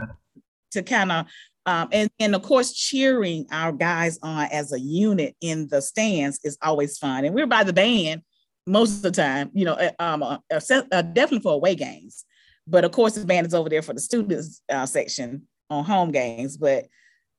to 0.71 0.83
kind 0.83 1.11
of 1.11 1.25
um, 1.65 1.87
and, 1.91 2.09
and 2.19 2.35
of 2.35 2.41
course, 2.41 2.73
cheering 2.73 3.45
our 3.51 3.71
guys 3.71 4.19
on 4.21 4.47
as 4.51 4.73
a 4.73 4.79
unit 4.79 5.35
in 5.41 5.67
the 5.69 5.81
stands 5.81 6.39
is 6.43 6.57
always 6.61 6.97
fun. 6.97 7.25
And 7.25 7.33
we're 7.33 7.47
by 7.47 7.63
the 7.63 7.73
band 7.73 8.21
most 8.67 8.97
of 8.97 9.01
the 9.03 9.11
time, 9.11 9.49
you 9.53 9.65
know, 9.65 9.73
uh, 9.73 9.91
um, 9.99 10.23
uh, 10.23 10.37
uh, 10.51 11.01
definitely 11.01 11.39
for 11.39 11.53
away 11.53 11.75
games. 11.75 12.25
But 12.67 12.85
of 12.85 12.91
course, 12.91 13.15
the 13.15 13.25
band 13.25 13.47
is 13.47 13.53
over 13.53 13.69
there 13.69 13.81
for 13.81 13.93
the 13.93 13.99
students 13.99 14.61
uh, 14.69 14.85
section 14.85 15.47
on 15.69 15.83
home 15.83 16.11
games. 16.11 16.57
But 16.57 16.85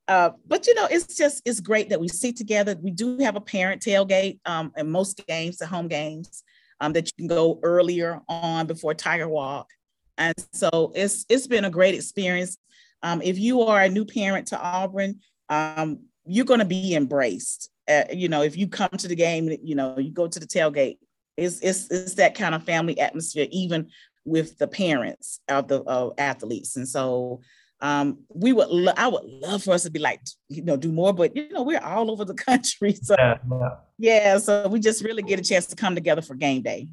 uh, 0.07 0.31
but 0.47 0.67
you 0.67 0.75
know, 0.75 0.87
it's 0.91 1.17
just 1.17 1.43
it's 1.45 1.61
great 1.61 1.89
that 1.89 2.01
we 2.01 2.09
sit 2.09 2.37
together. 2.37 2.77
We 2.81 2.91
do 2.91 3.19
have 3.19 3.37
a 3.37 3.41
parent 3.41 3.83
tailgate 3.83 4.39
um, 4.45 4.73
in 4.77 4.91
most 4.91 5.21
games, 5.27 5.59
the 5.59 5.67
home 5.67 5.89
games, 5.89 6.43
um, 6.81 6.93
that 6.93 7.07
you 7.07 7.13
can 7.17 7.27
go 7.27 7.59
earlier 7.63 8.21
on 8.29 8.67
before 8.67 8.93
Tiger 8.93 9.29
Walk, 9.29 9.71
and 10.19 10.35
so 10.53 10.93
it's 10.95 11.25
it's 11.31 11.47
been 11.47 11.65
a 11.65 11.71
great 11.71 11.95
experience. 11.95 12.59
Um, 13.05 13.21
if 13.21 13.38
you 13.38 13.61
are 13.61 13.83
a 13.83 13.88
new 13.88 14.07
parent 14.07 14.49
to 14.49 14.61
Auburn, 14.61 15.21
um, 15.51 16.01
you're 16.25 16.47
going 16.47 16.61
to 16.61 16.64
be 16.64 16.95
embraced. 16.95 17.71
Uh, 17.87 18.05
you 18.11 18.29
know, 18.31 18.43
if 18.43 18.57
you 18.57 18.67
come 18.67 18.88
to 18.88 19.07
the 19.07 19.14
game, 19.14 19.55
you 19.62 19.75
know, 19.75 19.99
you 19.99 20.11
go 20.11 20.27
to 20.27 20.40
the 20.40 20.47
tailgate. 20.47 20.97
It's, 21.37 21.61
it's, 21.61 21.90
it's 21.90 22.14
that 22.14 22.35
kind 22.35 22.55
of 22.55 22.64
family 22.64 22.99
atmosphere, 22.99 23.47
even 23.51 23.90
with 24.25 24.57
the 24.57 24.67
parents 24.67 25.40
of 25.49 25.69
the 25.69 25.83
uh, 25.83 26.11
athletes. 26.17 26.77
And 26.77 26.88
so 26.88 27.43
um, 27.83 28.21
we 28.31 28.55
would, 28.55 28.69
lo- 28.69 28.95
I 28.97 29.09
would 29.09 29.25
love 29.25 29.64
for 29.64 29.75
us 29.75 29.83
to 29.83 29.90
be 29.90 29.99
like, 29.99 30.23
you 30.49 30.62
know, 30.62 30.79
do 30.79 30.90
more, 30.90 31.12
but 31.12 31.37
you 31.37 31.51
know, 31.51 31.62
we're 31.62 31.81
all 31.81 32.11
over 32.11 32.25
the 32.25 32.35
country. 32.49 32.95
So 32.95 33.17
yeah, 33.19 33.37
yeah. 33.51 33.69
yeah 33.99 34.38
so 34.38 34.67
we 34.69 34.81
just 34.81 35.05
really 35.05 35.23
get 35.23 35.38
a 35.38 35.43
chance 35.43 35.67
to 35.67 35.77
come 35.77 35.95
together 35.95 36.23
for 36.23 36.35
game 36.37 36.62
day. 36.62 36.88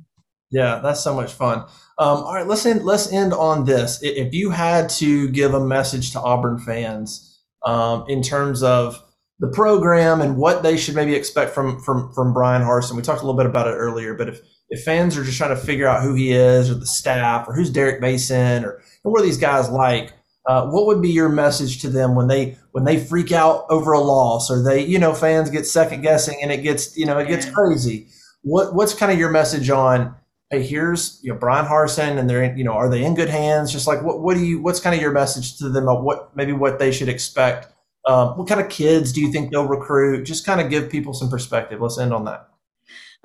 Yeah, 0.51 0.79
that's 0.83 1.01
so 1.01 1.15
much 1.15 1.33
fun. 1.33 1.59
Um, 1.97 2.23
all 2.23 2.35
right, 2.35 2.47
let's 2.47 2.65
end, 2.65 2.83
let's 2.83 3.11
end 3.11 3.33
on 3.33 3.65
this. 3.65 3.99
If 4.01 4.33
you 4.33 4.49
had 4.49 4.89
to 4.89 5.29
give 5.29 5.53
a 5.53 5.65
message 5.65 6.11
to 6.11 6.19
Auburn 6.19 6.59
fans 6.59 7.39
um, 7.65 8.05
in 8.07 8.21
terms 8.21 8.61
of 8.63 9.01
the 9.39 9.47
program 9.47 10.21
and 10.21 10.37
what 10.37 10.61
they 10.61 10.77
should 10.77 10.95
maybe 10.95 11.15
expect 11.15 11.53
from 11.53 11.79
from 11.81 12.11
from 12.13 12.33
Bryan 12.33 12.61
Harsin, 12.61 12.95
we 12.95 13.01
talked 13.01 13.21
a 13.21 13.25
little 13.25 13.37
bit 13.37 13.45
about 13.45 13.67
it 13.67 13.71
earlier. 13.71 14.13
But 14.13 14.29
if 14.29 14.41
if 14.69 14.83
fans 14.83 15.17
are 15.17 15.23
just 15.23 15.37
trying 15.37 15.55
to 15.55 15.61
figure 15.61 15.87
out 15.87 16.03
who 16.03 16.13
he 16.13 16.31
is, 16.31 16.69
or 16.69 16.75
the 16.75 16.85
staff, 16.85 17.47
or 17.47 17.53
who's 17.53 17.69
Derek 17.69 18.01
Mason, 18.01 18.65
or 18.65 18.81
what 19.03 19.21
are 19.21 19.25
these 19.25 19.37
guys 19.37 19.69
like, 19.69 20.13
uh, 20.47 20.67
what 20.67 20.85
would 20.87 21.01
be 21.01 21.09
your 21.09 21.29
message 21.29 21.81
to 21.81 21.89
them 21.89 22.15
when 22.15 22.27
they 22.27 22.57
when 22.71 22.83
they 22.83 22.99
freak 22.99 23.31
out 23.31 23.65
over 23.69 23.91
a 23.91 23.99
loss 23.99 24.49
or 24.49 24.63
they 24.63 24.83
you 24.83 24.97
know 24.97 25.13
fans 25.13 25.49
get 25.49 25.65
second 25.65 26.01
guessing 26.01 26.39
and 26.41 26.51
it 26.51 26.63
gets 26.63 26.97
you 26.97 27.05
know 27.05 27.17
it 27.19 27.27
gets 27.27 27.49
crazy 27.49 28.07
what 28.41 28.73
what's 28.73 28.93
kind 28.93 29.11
of 29.11 29.19
your 29.19 29.29
message 29.29 29.69
on 29.69 30.15
hey 30.51 30.61
here's 30.61 31.19
you 31.23 31.31
know 31.31 31.39
Bryan 31.39 31.65
Harsin 31.65 32.19
and 32.19 32.29
they're 32.29 32.55
you 32.55 32.63
know 32.63 32.73
are 32.73 32.89
they 32.89 33.03
in 33.03 33.15
good 33.15 33.29
hands? 33.29 33.71
Just 33.71 33.87
like 33.87 34.03
what 34.03 34.21
what 34.21 34.35
do 34.35 34.45
you 34.45 34.61
what's 34.61 34.79
kind 34.79 34.95
of 34.95 35.01
your 35.01 35.11
message 35.11 35.57
to 35.57 35.69
them 35.69 35.83
about 35.83 36.03
what 36.03 36.35
maybe 36.35 36.51
what 36.51 36.77
they 36.77 36.91
should 36.91 37.09
expect? 37.09 37.67
Um, 38.05 38.37
what 38.37 38.47
kind 38.47 38.59
of 38.59 38.69
kids 38.69 39.13
do 39.13 39.21
you 39.21 39.31
think 39.31 39.51
they'll 39.51 39.67
recruit? 39.67 40.25
Just 40.25 40.45
kind 40.45 40.59
of 40.59 40.69
give 40.69 40.89
people 40.89 41.13
some 41.13 41.29
perspective. 41.29 41.79
Let's 41.81 41.97
end 41.97 42.13
on 42.13 42.25
that. 42.25 42.49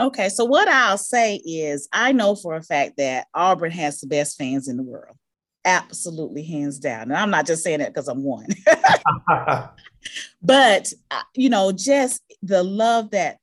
Okay 0.00 0.28
so 0.28 0.44
what 0.44 0.68
I'll 0.68 0.98
say 0.98 1.36
is 1.44 1.88
I 1.92 2.12
know 2.12 2.36
for 2.36 2.54
a 2.54 2.62
fact 2.62 2.96
that 2.98 3.26
Auburn 3.34 3.72
has 3.72 4.00
the 4.00 4.06
best 4.06 4.38
fans 4.38 4.68
in 4.68 4.76
the 4.76 4.82
world. 4.82 5.16
Absolutely 5.64 6.44
hands 6.44 6.78
down. 6.78 7.02
And 7.02 7.16
I'm 7.16 7.30
not 7.30 7.46
just 7.46 7.64
saying 7.64 7.80
that 7.80 7.92
because 7.92 8.06
I'm 8.06 8.22
one, 8.22 8.46
but 10.42 10.92
uh, 11.10 11.22
you 11.34 11.48
know, 11.48 11.72
just 11.72 12.22
the 12.40 12.62
love 12.62 13.10
that 13.10 13.38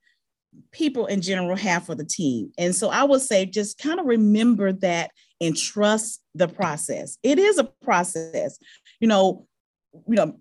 people 0.73 1.05
in 1.05 1.21
general 1.21 1.55
have 1.55 1.85
for 1.85 1.95
the 1.95 2.05
team. 2.05 2.51
And 2.57 2.75
so 2.75 2.89
I 2.89 3.03
would 3.03 3.21
say 3.21 3.45
just 3.45 3.77
kind 3.77 3.99
of 3.99 4.05
remember 4.05 4.73
that 4.73 5.11
and 5.39 5.55
trust 5.55 6.21
the 6.35 6.47
process. 6.47 7.17
It 7.23 7.39
is 7.39 7.57
a 7.57 7.65
process. 7.83 8.57
You 8.99 9.07
know, 9.07 9.47
you 9.93 10.15
know, 10.15 10.37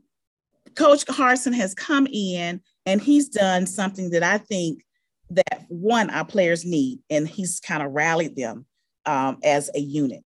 Coach 0.74 1.04
Harsin 1.06 1.54
has 1.54 1.74
come 1.74 2.08
in 2.10 2.60
and 2.86 3.00
he's 3.00 3.28
done 3.28 3.66
something 3.66 4.10
that 4.10 4.22
I 4.22 4.38
think 4.38 4.82
that 5.30 5.64
one 5.68 6.10
our 6.10 6.24
players 6.24 6.64
need, 6.64 6.98
and 7.08 7.26
he's 7.26 7.60
kind 7.60 7.82
of 7.82 7.92
rallied 7.92 8.36
them 8.36 8.66
um, 9.06 9.38
as 9.42 9.70
a 9.74 9.80
unit. 9.80 10.24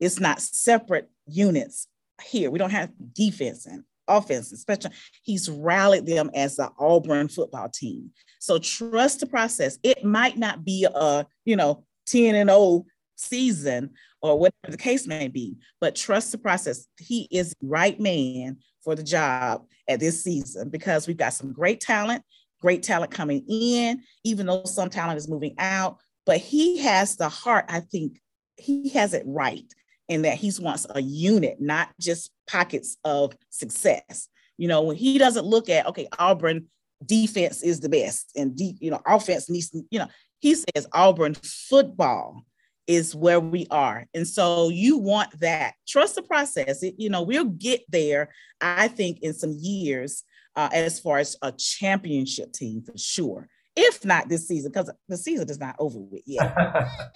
It's 0.00 0.20
not 0.20 0.40
separate 0.40 1.10
units 1.26 1.86
here. 2.22 2.50
We 2.50 2.58
don't 2.58 2.70
have 2.70 2.90
defense 3.12 3.66
and 3.66 3.84
offense, 4.08 4.52
especially. 4.52 4.90
He's 5.22 5.48
rallied 5.48 6.06
them 6.06 6.30
as 6.34 6.56
the 6.56 6.70
Auburn 6.78 7.28
football 7.28 7.68
team. 7.68 8.10
So 8.40 8.58
trust 8.58 9.20
the 9.20 9.26
process. 9.26 9.78
It 9.82 10.04
might 10.04 10.36
not 10.36 10.64
be 10.64 10.86
a, 10.92 11.26
you 11.44 11.56
know, 11.56 11.84
10 12.06 12.34
and 12.34 12.50
0 12.50 12.86
season 13.16 13.90
or 14.22 14.38
whatever 14.38 14.70
the 14.70 14.76
case 14.76 15.06
may 15.06 15.28
be, 15.28 15.56
but 15.80 15.94
trust 15.94 16.32
the 16.32 16.38
process. 16.38 16.86
He 16.98 17.28
is 17.30 17.50
the 17.60 17.66
right 17.66 17.98
man 18.00 18.58
for 18.82 18.94
the 18.94 19.02
job 19.02 19.66
at 19.88 20.00
this 20.00 20.22
season 20.22 20.70
because 20.70 21.06
we've 21.06 21.16
got 21.16 21.34
some 21.34 21.52
great 21.52 21.80
talent, 21.80 22.22
great 22.60 22.82
talent 22.82 23.10
coming 23.10 23.44
in, 23.48 24.02
even 24.24 24.46
though 24.46 24.64
some 24.64 24.90
talent 24.90 25.18
is 25.18 25.28
moving 25.28 25.54
out. 25.58 25.98
But 26.26 26.38
he 26.38 26.78
has 26.78 27.16
the 27.16 27.28
heart, 27.28 27.66
I 27.68 27.80
think 27.80 28.20
he 28.56 28.88
has 28.90 29.14
it 29.14 29.24
right 29.26 29.64
in 30.08 30.22
that 30.22 30.36
he 30.36 30.52
wants 30.60 30.86
a 30.90 31.00
unit, 31.00 31.60
not 31.60 31.90
just 32.00 32.30
pockets 32.48 32.96
of 33.04 33.36
success. 33.50 34.28
You 34.56 34.68
know, 34.68 34.82
when 34.82 34.96
he 34.96 35.18
doesn't 35.18 35.46
look 35.46 35.68
at, 35.68 35.86
okay, 35.86 36.08
Auburn 36.18 36.66
defense 37.04 37.62
is 37.62 37.80
the 37.80 37.88
best 37.88 38.32
and 38.36 38.56
deep, 38.56 38.76
you 38.80 38.90
know, 38.90 39.00
offense 39.06 39.48
needs, 39.48 39.70
you 39.90 39.98
know, 39.98 40.08
he 40.40 40.54
says 40.54 40.86
Auburn 40.92 41.34
football 41.34 42.42
is 42.86 43.14
where 43.14 43.38
we 43.38 43.66
are. 43.70 44.06
And 44.14 44.26
so 44.26 44.70
you 44.70 44.98
want 44.98 45.38
that. 45.40 45.74
Trust 45.86 46.16
the 46.16 46.22
process. 46.22 46.82
It, 46.82 46.94
you 46.98 47.10
know, 47.10 47.22
we'll 47.22 47.44
get 47.44 47.82
there, 47.88 48.30
I 48.60 48.88
think, 48.88 49.20
in 49.20 49.34
some 49.34 49.52
years 49.52 50.24
uh, 50.56 50.70
as 50.72 50.98
far 50.98 51.18
as 51.18 51.36
a 51.42 51.52
championship 51.52 52.52
team 52.52 52.82
for 52.82 52.96
sure 52.96 53.48
if 53.78 54.04
not 54.04 54.28
this 54.28 54.48
season, 54.48 54.72
because 54.72 54.90
the 55.08 55.16
season 55.16 55.48
is 55.48 55.60
not 55.60 55.76
over 55.78 56.00
with 56.00 56.22
yet. 56.26 56.52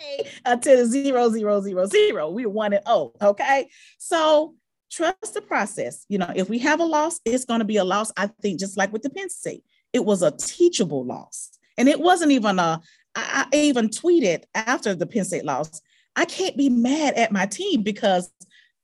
Until 0.45 0.87
zero, 0.87 1.29
zero, 1.29 1.61
zero, 1.61 1.87
zero. 1.87 2.31
We're 2.31 2.49
one 2.49 2.73
and 2.73 2.83
oh, 2.87 3.12
okay? 3.21 3.68
So 3.99 4.55
trust 4.93 5.35
the 5.35 5.41
process. 5.41 6.05
You 6.09 6.19
know, 6.19 6.31
if 6.37 6.49
we 6.49 6.59
have 6.59 6.81
a 6.81 6.85
loss, 6.85 7.21
it's 7.25 7.45
going 7.45 7.61
to 7.61 7.65
be 7.65 7.79
a 7.79 7.85
loss. 7.85 8.13
I 8.17 8.27
think 8.43 8.61
just 8.61 8.77
like 8.77 8.93
with 8.93 9.03
the 9.03 9.11
Penn 9.11 9.31
State, 9.31 9.65
it 9.93 10.05
was 10.05 10.23
a 10.23 10.31
teachable 10.31 11.05
loss. 11.05 11.51
And 11.79 11.89
it 11.89 12.01
wasn't 12.01 12.33
even 12.33 12.59
a, 12.59 12.81
I, 13.15 13.47
I 13.53 13.57
even 13.57 13.89
tweeted 13.89 14.45
after 14.55 14.95
the 14.95 15.07
Penn 15.07 15.25
State 15.25 15.45
loss, 15.45 15.81
I 16.15 16.27
can't 16.27 16.57
be 16.57 16.69
mad 16.69 17.15
at 17.15 17.33
my 17.33 17.47
team 17.47 17.83
because 17.83 18.31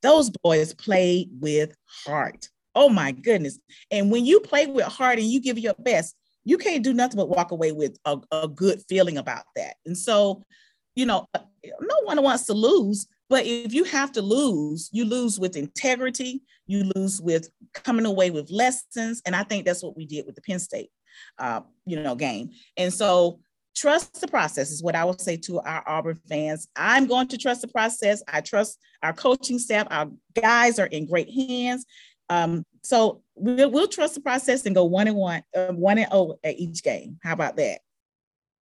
those 0.03 0.31
boys 0.31 0.73
played 0.75 1.29
with 1.41 1.75
heart. 2.07 2.49
Oh 2.75 2.89
my 2.89 3.13
goodness. 3.13 3.59
And 3.91 4.11
when 4.11 4.25
you 4.25 4.41
play 4.41 4.67
with 4.67 4.87
heart 4.87 5.19
and 5.19 5.27
you 5.27 5.41
give 5.41 5.59
your 5.59 5.75
best, 5.79 6.15
you 6.45 6.57
can't 6.57 6.85
do 6.85 6.95
nothing 6.95 7.17
but 7.17 7.29
walk 7.29 7.51
away 7.51 7.73
with 7.73 7.99
a, 8.05 8.19
a 8.33 8.49
good 8.49 8.81
feeling 8.89 9.19
about 9.19 9.45
that. 9.57 9.75
And 9.85 9.97
so, 9.97 10.45
you 10.95 11.05
know, 11.05 11.27
uh, 11.35 11.41
no 11.65 11.97
one 12.05 12.23
wants 12.23 12.47
to 12.47 12.55
lose, 12.55 13.07
but 13.29 13.45
if 13.45 13.73
you 13.73 13.85
have 13.85 14.13
to 14.13 14.23
lose, 14.23 14.89
you 14.93 15.05
lose 15.05 15.39
with 15.39 15.57
integrity, 15.57 16.43
you 16.67 16.91
lose 16.95 17.21
with 17.21 17.51
coming 17.75 18.07
away 18.07 18.31
with 18.31 18.51
lessons. 18.51 19.21
And 19.27 19.37
I 19.37 19.43
think 19.43 19.65
that's 19.65 19.83
what 19.83 19.97
we 19.97 20.07
did 20.07 20.27
with 20.27 20.35
the 20.35 20.43
Penn 20.43 20.59
State, 20.59 20.91
uh, 21.39 21.61
you 21.85 22.01
know, 22.01 22.15
game. 22.15 22.51
And 22.77 22.93
so 22.93 23.41
trust 23.77 24.21
the 24.21 24.29
process 24.29 24.71
is 24.71 24.83
what 24.83 24.97
I 24.97 25.05
would 25.05 25.21
say 25.21 25.37
to 25.37 25.61
our 25.61 25.85
Auburn 25.87 26.21
fans. 26.29 26.69
I'm 26.75 27.07
going 27.07 27.29
to 27.29 27.39
trust 27.39 27.63
the 27.63 27.69
process. 27.69 28.23
I 28.29 28.41
trust 28.41 28.79
our 29.03 29.13
coaching 29.13 29.59
staff. 29.59 29.87
Our 29.91 30.11
guys 30.35 30.79
are 30.79 30.87
in 30.87 31.07
great 31.07 31.31
hands. 31.31 31.85
Um, 32.31 32.65
so 32.83 33.23
we'll, 33.35 33.71
we'll 33.71 33.89
trust 33.89 34.15
the 34.15 34.21
process 34.21 34.67
and 34.67 34.75
go 34.75 34.85
one 34.85 35.07
and 35.07 35.17
one, 35.17 35.43
uh, 35.55 35.69
one 35.69 35.99
and 35.99 36.09
oh 36.13 36.39
at 36.45 36.59
each 36.59 36.83
game. 36.83 37.19
How 37.23 37.33
about 37.33 37.57
that? 37.57 37.81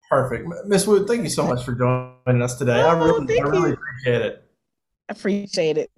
Perfect, 0.08 0.48
Miss 0.66 0.86
Wood. 0.86 1.08
Thank 1.08 1.24
you 1.24 1.28
so 1.28 1.44
much 1.44 1.64
for 1.64 1.72
joining 1.72 2.40
us 2.40 2.56
today. 2.56 2.80
Oh, 2.80 2.88
I 2.88 3.04
really, 3.04 3.40
I 3.40 3.42
really 3.42 3.72
appreciate 3.72 4.22
it. 4.22 4.45
Appreciate 5.08 5.78
it. 5.78 5.90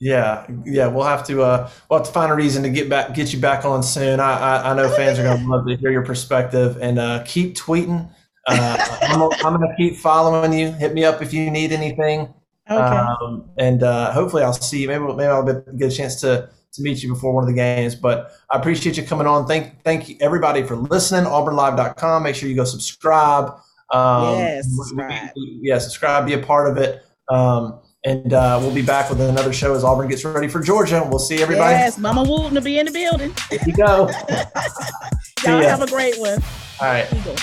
Yeah, 0.00 0.46
yeah, 0.64 0.86
we'll 0.86 1.04
have 1.04 1.26
to 1.26 1.42
uh, 1.42 1.70
we'll 1.88 1.98
have 1.98 2.06
to 2.06 2.12
find 2.12 2.32
a 2.32 2.34
reason 2.34 2.62
to 2.62 2.70
get 2.70 2.88
back, 2.88 3.12
get 3.12 3.34
you 3.34 3.38
back 3.38 3.66
on 3.66 3.82
soon. 3.82 4.18
I 4.18 4.32
I, 4.32 4.70
I 4.70 4.74
know 4.74 4.88
fans 4.96 5.18
are 5.18 5.24
going 5.24 5.38
to 5.42 5.46
love 5.46 5.66
to 5.66 5.76
hear 5.76 5.90
your 5.90 6.04
perspective 6.04 6.78
and 6.80 6.98
uh, 6.98 7.22
keep 7.26 7.54
tweeting. 7.54 8.10
Uh, 8.46 8.98
I'm, 9.02 9.22
I'm 9.44 9.56
going 9.56 9.68
to 9.68 9.74
keep 9.76 9.96
following 9.96 10.52
you. 10.54 10.72
Hit 10.72 10.94
me 10.94 11.04
up 11.04 11.20
if 11.20 11.34
you 11.34 11.50
need 11.50 11.72
anything. 11.72 12.32
Okay. 12.70 12.80
Um, 12.80 13.50
and 13.58 13.82
uh, 13.82 14.12
hopefully 14.12 14.42
I'll 14.42 14.52
see 14.52 14.82
you. 14.82 14.88
Maybe 14.88 15.04
maybe 15.04 15.24
I'll 15.24 15.44
get 15.44 15.92
a 15.92 15.94
chance 15.94 16.20
to 16.22 16.48
to 16.72 16.82
meet 16.82 17.02
you 17.02 17.12
before 17.12 17.34
one 17.34 17.44
of 17.44 17.48
the 17.48 17.54
games. 17.54 17.94
But 17.94 18.32
I 18.50 18.58
appreciate 18.58 18.96
you 18.96 19.02
coming 19.02 19.26
on. 19.26 19.46
Thank 19.46 19.82
thank 19.82 20.08
you 20.08 20.16
everybody 20.20 20.62
for 20.62 20.76
listening. 20.76 21.24
AuburnLive.com. 21.24 22.22
Make 22.22 22.36
sure 22.36 22.48
you 22.48 22.56
go 22.56 22.64
subscribe. 22.64 23.52
Um, 23.92 24.38
yes, 24.38 24.66
subscribe. 24.74 25.30
Yeah, 25.36 25.78
subscribe. 25.78 26.26
Be 26.26 26.34
a 26.34 26.38
part 26.38 26.70
of 26.70 26.76
it. 26.78 27.04
Um, 27.28 27.80
and 28.04 28.32
uh, 28.32 28.58
we'll 28.60 28.74
be 28.74 28.82
back 28.82 29.10
with 29.10 29.20
another 29.20 29.52
show 29.52 29.74
as 29.74 29.84
Auburn 29.84 30.08
gets 30.08 30.24
ready 30.24 30.48
for 30.48 30.60
Georgia. 30.60 31.06
We'll 31.08 31.18
see 31.18 31.42
everybody. 31.42 31.74
Yes, 31.74 31.98
Mama 31.98 32.22
Wooten 32.22 32.54
to 32.54 32.60
be 32.60 32.78
in 32.78 32.86
the 32.86 32.92
building. 32.92 33.34
There 33.50 33.58
you 33.66 33.72
go. 33.74 34.08
Y'all 35.44 35.62
have 35.62 35.82
a 35.82 35.86
great 35.86 36.18
one. 36.18 36.42
All 36.80 36.88
right. 36.88 37.12
Eagle. 37.12 37.36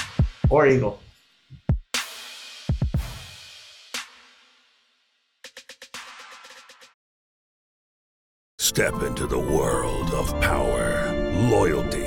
Or 0.50 0.68
Eagle. 0.68 1.00
Step 8.60 9.02
into 9.02 9.26
the 9.26 9.40
world 9.40 10.14
of 10.14 10.40
power, 10.40 11.12
loyalty, 11.50 12.07